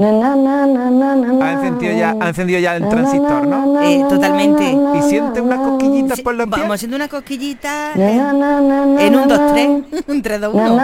Ha 0.00 1.52
encendido 1.52 1.92
ya, 1.92 2.16
ha 2.20 2.28
encendido 2.28 2.60
ya 2.60 2.76
el 2.76 2.88
transistor, 2.88 3.46
¿no? 3.46 3.82
Eh, 3.82 4.04
totalmente. 4.08 4.76
Y 4.96 5.02
siente 5.02 5.40
unas 5.40 5.58
cosquillitas 5.58 6.20
por 6.20 6.34
los 6.34 6.46
pies. 6.46 6.60
Vamos 6.60 6.74
haciendo 6.76 6.96
una 6.96 7.08
cosquillita 7.08 7.92
eh, 7.96 8.16
en 9.00 9.16
un 9.16 9.28
2, 9.28 9.52
3, 9.52 9.68
un 10.06 10.22
3, 10.22 10.40
2, 10.40 10.54
1. 10.54 10.76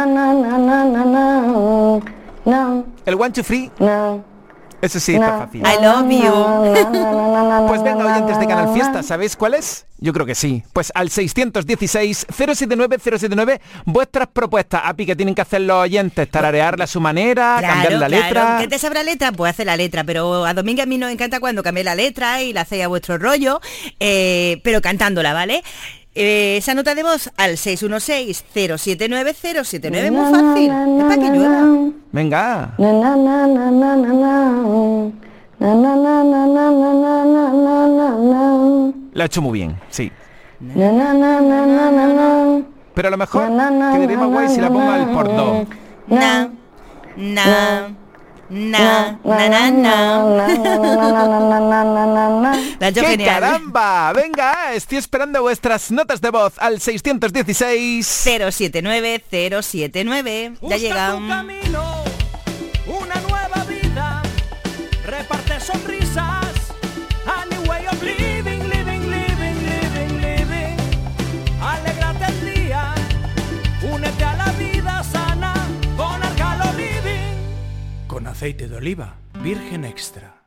El 3.06 3.14
one, 3.14 3.30
two, 3.30 3.44
free. 3.44 3.70
Eso 4.84 5.00
sí, 5.00 5.14
está 5.14 5.38
fácil. 5.38 5.62
I 5.62 5.82
love 5.82 6.10
you. 6.10 6.30
Pues 7.68 7.82
venga, 7.82 8.04
oyentes 8.04 8.38
de 8.38 8.46
Canal 8.46 8.74
Fiesta, 8.74 9.02
¿sabéis 9.02 9.34
cuál 9.34 9.54
es? 9.54 9.86
Yo 9.98 10.12
creo 10.12 10.26
que 10.26 10.34
sí. 10.34 10.62
Pues 10.74 10.92
al 10.94 11.08
616-079-079, 11.08 13.60
vuestras 13.86 14.28
propuestas, 14.28 14.82
API, 14.84 15.06
que 15.06 15.16
tienen 15.16 15.34
que 15.34 15.40
hacer 15.40 15.62
los 15.62 15.78
oyentes, 15.78 16.30
tararearla 16.30 16.84
a 16.84 16.86
su 16.86 17.00
manera, 17.00 17.56
cambiar 17.62 17.92
la 17.92 18.08
claro. 18.08 18.24
letra. 18.24 18.58
¿Qué 18.60 18.68
te 18.68 18.78
sabrá 18.78 19.02
letra? 19.02 19.32
Pues 19.32 19.52
hace 19.52 19.64
la 19.64 19.78
letra, 19.78 20.04
pero 20.04 20.44
a 20.44 20.52
Domingo 20.52 20.82
a 20.82 20.86
mí 20.86 20.98
nos 20.98 21.10
encanta 21.10 21.40
cuando 21.40 21.62
cambié 21.62 21.84
la 21.84 21.94
letra 21.94 22.42
y 22.42 22.52
la 22.52 22.60
hacéis 22.62 22.84
a 22.84 22.88
vuestro 22.88 23.16
rollo, 23.16 23.62
eh, 24.00 24.60
pero 24.62 24.82
cantándola, 24.82 25.32
¿vale? 25.32 25.62
Esa 26.14 26.74
nota 26.74 26.94
de 26.94 27.02
voz 27.02 27.30
al 27.36 27.56
616-079-079, 27.56 30.12
muy 30.12 30.32
fácil. 30.32 30.70
Es 30.70 31.04
para 31.04 31.16
que 31.16 31.30
llueva. 31.30 31.90
Venga. 32.12 32.74
La 39.12 39.24
ha 39.24 39.26
hecho 39.26 39.42
muy 39.42 39.58
bien, 39.58 39.76
sí. 39.90 40.12
Pero 42.94 43.08
a 43.08 43.10
lo 43.10 43.16
mejor 43.16 43.48
quedaría 43.48 44.18
más 44.18 44.28
guay 44.28 44.48
si 44.48 44.60
la 44.60 44.68
pongo 44.68 44.88
al 44.90 45.10
por. 45.10 45.28
Na, 46.06 46.48
na 47.16 47.88
na, 48.54 49.18
na, 49.24 49.48
na, 49.48 49.70
na. 49.70 50.46
La 52.78 52.86
ha 52.86 52.88
hecho 52.88 53.00
¡Qué 53.00 53.06
genial. 53.08 53.40
caramba! 53.40 54.12
Venga, 54.12 54.74
estoy 54.74 54.98
esperando 54.98 55.42
vuestras 55.42 55.90
notas 55.90 56.20
de 56.20 56.30
voz 56.30 56.52
al 56.58 56.80
616 56.80 58.06
079 58.06 59.24
079. 59.62 60.52
Ya 60.62 60.76
llega. 60.76 61.16
Aceite 78.44 78.68
de 78.68 78.76
oliva, 78.76 79.14
virgen 79.42 79.86
extra. 79.86 80.42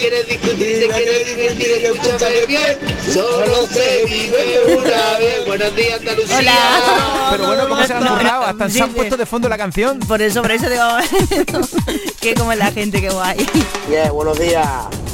quieres 0.00 0.26
discutir, 0.26 0.80
te 0.80 0.88
quieres 0.88 1.26
divertir, 1.26 1.70
escúchame 1.84 2.46
bien, 2.46 2.78
solo 3.12 3.66
se 3.66 4.04
vive 4.06 4.76
una 4.76 5.18
vez. 5.18 5.46
Buenos 5.46 5.76
días, 5.76 6.00
Andalucía. 6.00 6.52
Pero 7.30 7.46
bueno, 7.46 7.68
¿cómo 7.68 7.84
se 7.84 7.92
han 7.92 8.06
currado? 8.06 8.44
Hasta 8.44 8.70
se 8.70 8.82
han 8.82 8.92
puesto 8.92 9.16
de 9.16 9.26
fondo 9.26 9.48
la 9.48 9.58
canción. 9.58 9.98
Por 10.00 10.22
eso, 10.22 10.42
por 10.42 10.52
eso 10.52 10.68
digo, 10.68 10.84
que 12.20 12.34
como 12.34 12.52
es 12.52 12.58
la 12.58 12.72
gente, 12.72 13.00
que 13.00 13.10
guay. 13.10 13.46
Bien, 13.88 14.10
buenos 14.12 14.38
días. 14.38 14.64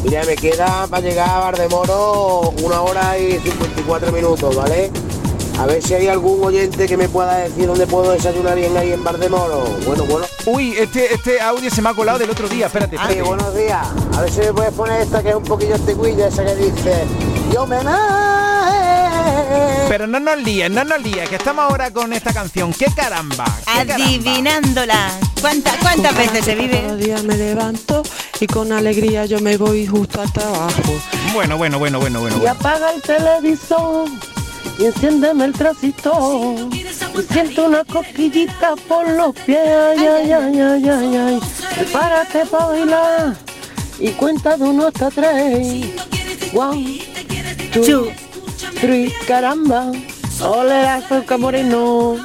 Mira, 0.04 0.22
me 0.24 0.36
queda 0.36 0.86
para 0.88 1.02
llegar 1.02 1.28
a 1.30 1.38
Bardemoro 1.40 2.52
una 2.62 2.82
hora 2.82 3.18
y 3.18 3.38
54 3.40 4.12
minutos, 4.12 4.54
¿vale? 4.54 4.90
A 5.58 5.66
ver 5.66 5.82
si 5.82 5.94
hay 5.94 6.08
algún 6.08 6.44
oyente 6.44 6.86
que 6.86 6.96
me 6.96 7.08
pueda 7.08 7.36
decir 7.38 7.66
dónde 7.66 7.86
puedo 7.86 8.10
desayunar 8.12 8.56
bien 8.56 8.76
ahí 8.76 8.92
en 8.92 9.02
Bardemoro. 9.02 9.64
Bueno, 9.86 10.04
bueno. 10.04 10.26
Uy, 10.46 10.72
este, 10.76 11.14
este 11.14 11.40
audio 11.40 11.70
se 11.70 11.80
me 11.80 11.88
ha 11.90 11.94
colado 11.94 12.18
del 12.18 12.28
otro 12.30 12.48
día. 12.48 12.66
Espérate, 12.66 12.96
Sí, 12.96 13.02
espérate. 13.02 13.28
buenos 13.28 13.54
días. 13.54 13.86
A 14.16 14.20
ver 14.20 14.30
si 14.30 14.40
me 14.40 14.52
puedes 14.52 14.72
poner 14.72 15.00
esta 15.00 15.22
que 15.22 15.30
es 15.30 15.34
un 15.36 15.44
poquillo 15.44 15.76
antiguilla, 15.76 16.26
esa 16.28 16.44
que 16.44 16.54
dice 16.56 17.04
Yo 17.52 17.66
me 17.66 17.82
Pero 19.88 20.06
no 20.06 20.20
nos 20.20 20.38
líes, 20.42 20.70
no 20.70 20.84
nos 20.84 21.02
líes, 21.02 21.28
que 21.28 21.36
estamos 21.36 21.64
ahora 21.64 21.90
con 21.90 22.12
esta 22.12 22.32
canción. 22.32 22.72
¡Qué 22.72 22.86
caramba! 22.94 23.44
qué! 23.64 23.92
Adivinándola. 23.92 25.10
¿Cuántas, 25.40 25.76
cuántas 25.76 26.16
veces 26.16 26.44
se 26.44 26.54
vive? 26.54 26.80
Cada 26.80 26.96
día 26.96 27.22
me 27.22 27.36
levanto 27.36 28.02
y 28.40 28.46
con 28.46 28.72
alegría 28.72 29.26
yo 29.26 29.40
me 29.40 29.56
voy 29.56 29.86
justo 29.86 30.20
al 30.20 30.32
trabajo. 30.32 30.82
Bueno, 31.32 31.56
bueno, 31.56 31.78
bueno, 31.78 31.98
bueno, 31.98 32.20
bueno. 32.20 32.40
Y 32.42 32.46
apaga 32.46 32.92
el 32.92 33.02
televisor 33.02 34.08
y 34.78 34.86
enciéndeme 34.86 35.44
el 35.46 35.52
transistor. 35.52 36.56
Y 36.74 37.32
siento 37.32 37.66
una 37.66 37.84
cosquillita 37.84 38.74
por 38.88 39.08
los 39.08 39.34
pies, 39.34 39.58
ay, 39.58 40.06
ay, 40.06 40.32
ay, 40.32 40.60
ay, 40.60 40.88
ay, 40.88 41.16
ay. 41.16 41.40
Prepárate 41.74 42.46
para 42.46 42.66
bailar 42.66 43.36
y 43.98 44.10
cuenta 44.10 44.56
de 44.56 44.64
uno 44.64 44.86
hasta 44.88 45.10
tres. 45.10 45.86
One, 46.52 47.00
two, 47.72 48.12
three, 48.84 49.12
caramba. 49.26 49.92
Ole, 50.42 50.88
azúcar 50.88 51.38
moreno. 51.38 52.16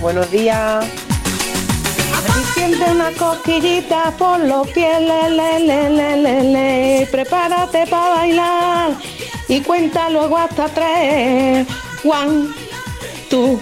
Buenos 0.00 0.28
días. 0.30 0.84
Y 2.40 2.58
siente 2.58 2.90
una 2.90 3.12
cosquillita 3.12 4.10
por 4.18 4.40
los 4.40 4.66
pies, 4.68 5.00
le, 5.00 5.30
le, 5.30 5.60
le, 5.60 5.90
le, 5.90 6.16
le, 6.16 6.42
le. 6.52 7.06
Prepárate 7.10 7.86
para 7.86 8.14
bailar 8.16 8.90
y 9.48 9.60
cuenta 9.60 10.10
luego 10.10 10.36
hasta 10.36 10.68
tres. 10.68 11.66
One, 12.04 12.48
two, 13.30 13.60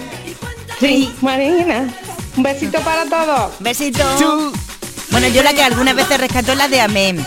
three. 0.79 1.13
Marina, 1.21 1.89
un 2.37 2.43
besito 2.43 2.79
para 2.81 3.05
todos. 3.05 3.53
Besito. 3.61 4.05
Bueno, 5.11 5.29
yo 5.29 5.43
la 5.43 5.53
que 5.53 5.63
algunas 5.63 5.95
veces 5.95 6.19
rescató 6.19 6.53
es 6.53 6.59
la 6.59 6.69
de 6.69 6.81
Amén. 6.81 7.27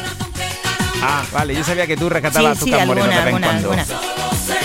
Ah, 1.02 1.24
vale, 1.32 1.56
yo 1.56 1.64
sabía 1.64 1.88
que 1.88 1.95
tú 1.97 2.10
rescatabas 2.10 2.58
Sí, 2.58 2.66
sí, 2.66 2.70
azúcar 2.72 2.88
moreno 2.88 3.08
de 3.08 3.14
alguna, 3.14 3.47
vez 3.54 3.56
en 3.64 3.66
alguna, 3.66 3.86
cuando. 3.86 4.02
alguna. 4.04 4.60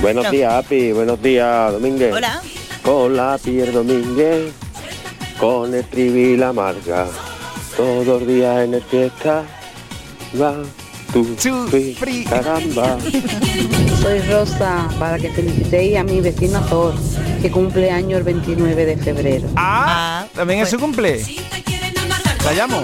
Buenos 0.00 0.24
No. 0.24 0.30
días, 0.30 0.52
Api. 0.54 0.92
Buenos 0.92 1.22
días, 1.22 1.72
Domínguez. 1.72 2.12
Hola. 2.12 2.42
Con 2.82 3.16
la 3.16 3.38
Pierre 3.38 3.70
Domínguez, 3.70 4.52
con 5.38 5.72
el 5.74 5.84
trivi 5.84 6.36
la 6.36 6.52
marca. 6.52 7.06
Todos 7.76 8.06
los 8.06 8.26
días 8.26 8.64
en 8.64 8.74
el 8.74 8.82
fiesta. 8.82 9.44
Va, 10.40 10.54
tú, 11.12 11.24
free, 11.98 12.24
caramba. 12.24 12.96
Soy 14.00 14.18
Rosa, 14.22 14.88
para 14.98 15.16
que 15.18 15.30
felicitéis 15.30 15.96
a 15.96 16.02
mi 16.02 16.20
vecino 16.20 16.60
Thor, 16.62 16.94
que 17.40 17.50
cumple 17.52 17.90
año 17.92 18.16
el 18.16 18.24
29 18.24 18.84
de 18.84 18.96
febrero. 18.96 19.48
Ah, 19.54 20.26
también 20.34 20.60
es 20.60 20.70
su 20.70 20.78
cumple. 20.80 21.24
¿La 22.44 22.52
llamo? 22.52 22.82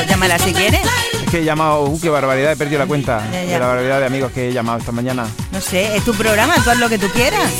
Pues 0.00 0.08
llámala 0.08 0.38
si 0.38 0.54
quieres. 0.54 0.80
Es 1.24 1.30
que 1.30 1.38
he 1.40 1.44
llamado, 1.44 1.82
uh, 1.84 2.00
qué 2.00 2.08
barbaridad, 2.08 2.52
he 2.52 2.56
perdido 2.56 2.78
la 2.78 2.86
cuenta 2.86 3.22
Ya, 3.30 3.44
ya. 3.44 3.52
de 3.52 3.58
la 3.58 3.66
barbaridad 3.66 4.00
de 4.00 4.06
amigos 4.06 4.32
que 4.32 4.48
he 4.48 4.52
llamado 4.52 4.78
esta 4.78 4.92
mañana. 4.92 5.26
No 5.52 5.60
sé, 5.60 5.94
es 5.94 6.04
tu 6.06 6.14
programa, 6.14 6.54
tú 6.64 6.70
haz 6.70 6.78
lo 6.78 6.88
que 6.88 6.96
tú 6.98 7.06
quieras. 7.10 7.52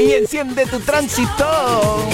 Y 0.00 0.10
enciende 0.12 0.66
tu 0.66 0.80
transistor. 0.80 2.04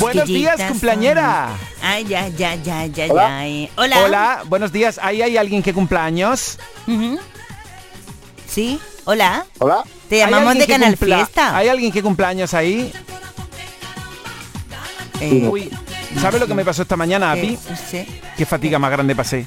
Buenos 0.00 0.26
días, 0.26 0.58
cumpleañera. 0.66 1.50
Ay, 1.82 2.06
ya, 2.06 2.28
ya, 2.28 2.54
ya, 2.54 2.86
ya, 2.86 3.06
Hola. 3.10 3.28
ya. 3.28 3.46
eh. 3.46 3.70
Hola. 3.76 3.98
Hola, 4.04 4.42
buenos 4.46 4.72
días. 4.72 4.98
¿Ahí 5.02 5.20
hay 5.20 5.36
alguien 5.36 5.62
que 5.62 5.74
cumpla 5.74 6.02
años? 6.04 6.58
Ujú. 6.86 7.18
Sí, 8.48 8.80
hola. 9.04 9.44
Hola. 9.58 9.84
Te 10.08 10.24
¿Hay 10.24 10.30
llamamos 10.30 10.54
de 10.56 10.66
Canal 10.66 10.96
cumpla- 10.96 11.16
Fiesta. 11.16 11.54
¿Hay 11.56 11.68
alguien 11.68 11.92
que 11.92 12.02
cumpla 12.02 12.28
años 12.28 12.54
ahí? 12.54 12.92
Eh, 15.20 15.46
Uy, 15.50 15.70
¿sabes 16.18 16.40
lo 16.40 16.46
que 16.46 16.54
me 16.54 16.64
pasó 16.64 16.82
esta 16.82 16.96
mañana 16.96 17.32
a 17.32 17.36
mí? 17.36 17.58
sí. 17.90 18.06
¿Qué 18.36 18.46
fatiga 18.46 18.78
más 18.78 18.90
grande 18.90 19.14
pasé? 19.14 19.44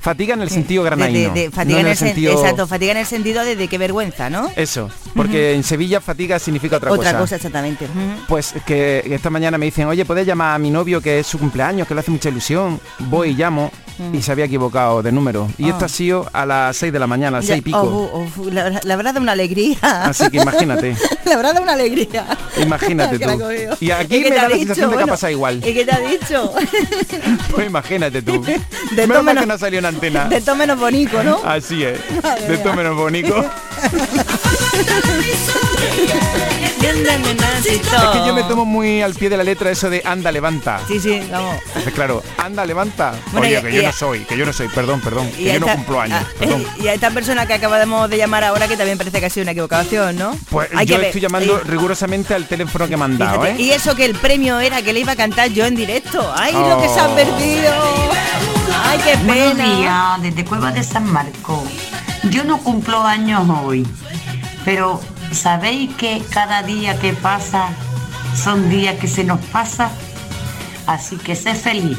Fatiga 0.00 0.34
en 0.34 0.40
el 0.42 0.48
sentido 0.50 0.82
De- 0.84 0.90
de- 0.96 1.30
de- 1.30 1.44
no 1.46 1.52
fatiga 1.52 1.80
en 1.80 1.86
en 1.86 1.86
el 1.86 1.92
el 1.92 1.98
sen- 1.98 2.06
sentido... 2.06 2.32
Exacto, 2.32 2.66
fatiga 2.66 2.92
en 2.92 2.98
el 2.98 3.06
sentido 3.06 3.44
de, 3.44 3.68
qué 3.68 3.78
vergüenza, 3.78 4.30
¿no? 4.30 4.50
Eso, 4.56 4.88
porque 5.14 5.52
en 5.54 5.62
Sevilla 5.62 6.00
fatiga 6.00 6.38
significa 6.38 6.76
otra, 6.76 6.90
Otra 6.92 7.18
cosa, 7.18 7.36
exactamente. 7.36 7.86
Pues 8.28 8.54
que 8.66 9.02
esta 9.10 9.28
mañana 9.30 9.58
me 9.58 9.66
dicen, 9.66 9.86
oye, 9.86 10.04
¿puedes 10.04 10.26
llamar 10.26 10.54
a 10.54 10.58
mi 10.58 10.70
novio 10.70 11.00
que 11.00 11.20
es 11.20 11.26
su 11.26 11.38
cumpleaños, 11.38 11.86
que 11.86 11.94
le 11.94 12.00
hace 12.00 12.10
mucha 12.10 12.30
ilusión? 12.30 12.80
Voy 13.00 13.30
y 13.30 13.34
llamo 13.34 13.70
y 14.12 14.22
se 14.22 14.32
había 14.32 14.46
equivocado 14.46 15.02
de 15.02 15.12
número. 15.12 15.48
Y 15.58 15.64
esto 15.68 15.82
Ah. 15.82 15.86
ha 15.86 15.88
sido 15.88 16.26
a 16.32 16.46
las 16.46 16.76
6 16.78 16.92
de 16.92 16.98
la 16.98 17.06
mañana, 17.06 17.36
a 17.36 17.40
las 17.40 17.46
Ya- 17.46 17.54
6 17.54 17.60
y 17.60 17.62
pico. 17.62 17.78
oh, 17.82 18.28
oh, 18.38 18.50
la, 18.50 18.80
la 18.82 18.96
verdad 18.96 19.12
de 19.14 19.20
una 19.20 19.32
alegría. 19.32 19.76
Así 19.82 20.28
que 20.30 20.38
imagínate, 20.38 20.96
la 21.26 21.36
verdad 21.36 21.54
de 21.54 21.60
una 21.60 21.74
alegría. 21.74 22.26
imagínate 22.60 23.18
tú. 23.20 23.28
Y 23.80 23.90
aquí 23.90 24.16
¿Y 24.16 24.22
qué 24.22 24.30
me 24.30 24.36
da 24.36 24.48
la 24.48 24.56
sensación 24.56 24.90
de 24.90 24.96
que 24.96 25.06
pasado 25.06 25.30
igual. 25.30 25.60
¿Y 26.00 26.08
qué 26.08 26.18
te 26.18 26.36
ha 26.36 26.38
dicho? 26.38 26.52
Pues 27.52 27.66
imagínate 27.66 28.22
tú. 28.22 28.42
De 28.42 28.58
Menos 29.06 29.24
mal 29.24 29.34
menos- 29.34 29.42
que 29.42 29.46
no 29.46 29.58
salió 29.58 29.78
en 29.78 29.84
antena. 29.86 30.24
De 30.26 30.40
todo 30.40 30.56
menos 30.56 30.78
bonito, 30.78 31.22
¿no? 31.22 31.40
Así 31.44 31.84
es. 31.84 31.98
Madre 32.22 32.42
De 32.46 32.54
mía. 32.54 32.62
todo 32.62 32.74
Es 36.82 38.10
que 38.12 38.26
yo 38.26 38.34
me 38.34 38.42
tomo 38.42 38.64
muy 38.64 39.02
al 39.02 39.14
pie 39.14 39.28
de 39.30 39.36
la 39.36 39.44
letra 39.44 39.70
eso 39.70 39.88
de 39.88 40.02
anda, 40.04 40.32
levanta. 40.32 40.80
Sí, 40.88 40.98
sí, 40.98 41.22
vamos. 41.30 41.56
Entonces, 41.68 41.92
claro, 41.94 42.22
anda, 42.38 42.66
levanta. 42.66 43.14
Bueno, 43.30 43.46
Oye, 43.46 43.58
y- 43.58 43.62
que 43.62 43.72
yo 43.76 43.82
y- 43.82 43.86
no 43.86 43.92
soy, 43.92 44.20
que 44.24 44.36
yo 44.36 44.44
no 44.44 44.52
soy, 44.52 44.68
perdón, 44.68 45.00
perdón, 45.00 45.28
Y 45.38 45.44
que 45.44 45.50
a 45.50 45.54
yo 45.54 45.60
no 45.60 45.66
esta- 45.66 45.76
cumplo 45.76 46.00
años, 46.00 46.18
ah, 46.22 46.28
perdón. 46.38 46.64
Y 46.82 46.88
a 46.88 46.94
esta 46.94 47.10
persona 47.10 47.46
que 47.46 47.54
acabamos 47.54 48.10
de 48.10 48.16
llamar 48.16 48.42
ahora 48.44 48.66
que 48.66 48.76
también 48.76 48.98
parece 48.98 49.20
que 49.20 49.26
ha 49.26 49.30
sido 49.30 49.42
una 49.44 49.52
equivocación, 49.52 50.16
¿no? 50.16 50.36
Pues 50.50 50.68
Hay 50.74 50.86
yo 50.86 50.96
que 50.96 50.98
ver. 50.98 51.06
estoy 51.08 51.20
llamando 51.20 51.58
Sí. 51.58 51.68
rigurosamente 51.68 52.34
al 52.34 52.46
teléfono 52.48 52.88
que 52.88 52.96
me 52.96 53.04
han 53.04 53.16
dado, 53.18 53.42
Fíjate, 53.42 53.62
¿eh? 53.62 53.64
Y 53.64 53.70
eso 53.70 53.94
que 53.94 54.04
el 54.04 54.14
premio 54.16 54.58
era 54.60 54.82
que 54.82 54.92
le 54.92 55.00
iba 55.00 55.12
a 55.12 55.16
cantar 55.16 55.50
yo 55.50 55.64
en 55.66 55.76
directo. 55.76 56.32
¡Ay, 56.36 56.52
lo 56.52 56.80
que 56.82 56.88
se 56.88 56.98
ha 57.00 57.08
Oh. 57.08 57.14
perdido! 57.14 57.72
¡Ay, 58.84 58.98
qué 59.04 59.16
Buenos 59.24 59.52
pena! 59.56 59.76
días, 59.76 60.22
desde 60.22 60.44
Cueva 60.44 60.72
de 60.72 60.82
San 60.82 61.04
Marco. 61.10 61.64
Yo 62.24 62.42
no 62.44 62.58
cumplo 62.58 63.02
años 63.04 63.48
hoy, 63.64 63.86
pero 64.64 65.00
¿sabéis 65.34 65.94
que 65.96 66.22
cada 66.30 66.62
día 66.62 66.98
que 66.98 67.12
pasa 67.12 67.70
son 68.36 68.68
días 68.68 68.98
que 68.98 69.08
se 69.08 69.24
nos 69.24 69.40
pasa? 69.46 69.90
Así 70.86 71.16
que 71.16 71.34
sé 71.34 71.54
feliz. 71.54 71.98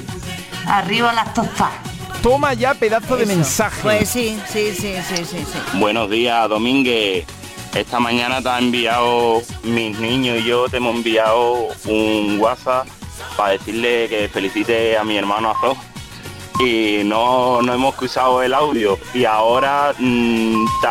Arriba 0.65 1.13
las 1.13 1.33
tostadas. 1.33 1.73
Toma 2.21 2.53
ya 2.53 2.73
pedazo 2.73 3.17
de 3.17 3.25
mensaje. 3.25 3.81
Pues 3.81 4.09
sí, 4.09 4.39
sí, 4.47 4.73
sí, 4.73 4.95
sí, 5.07 5.25
sí, 5.25 5.45
sí. 5.45 5.77
Buenos 5.77 6.09
días, 6.09 6.47
Domínguez. 6.47 7.25
Esta 7.75 7.99
mañana 7.99 8.41
te 8.41 8.49
ha 8.49 8.59
enviado, 8.59 9.41
mis 9.63 9.99
niños 9.99 10.39
y 10.39 10.45
yo 10.45 10.69
te 10.69 10.77
hemos 10.77 10.95
enviado 10.95 11.69
un 11.85 12.37
WhatsApp 12.39 12.87
para 13.35 13.53
decirle 13.53 14.07
que 14.07 14.29
felicite 14.29 14.97
a 14.97 15.03
mi 15.03 15.17
hermano 15.17 15.51
Azor. 15.51 15.75
Y 16.59 17.01
no, 17.03 17.61
no 17.61 17.73
hemos 17.73 17.95
cruzado 17.95 18.43
el 18.43 18.53
audio. 18.53 18.97
Y 19.13 19.25
ahora 19.25 19.93
mm, 19.97 20.65
te, 20.81 20.87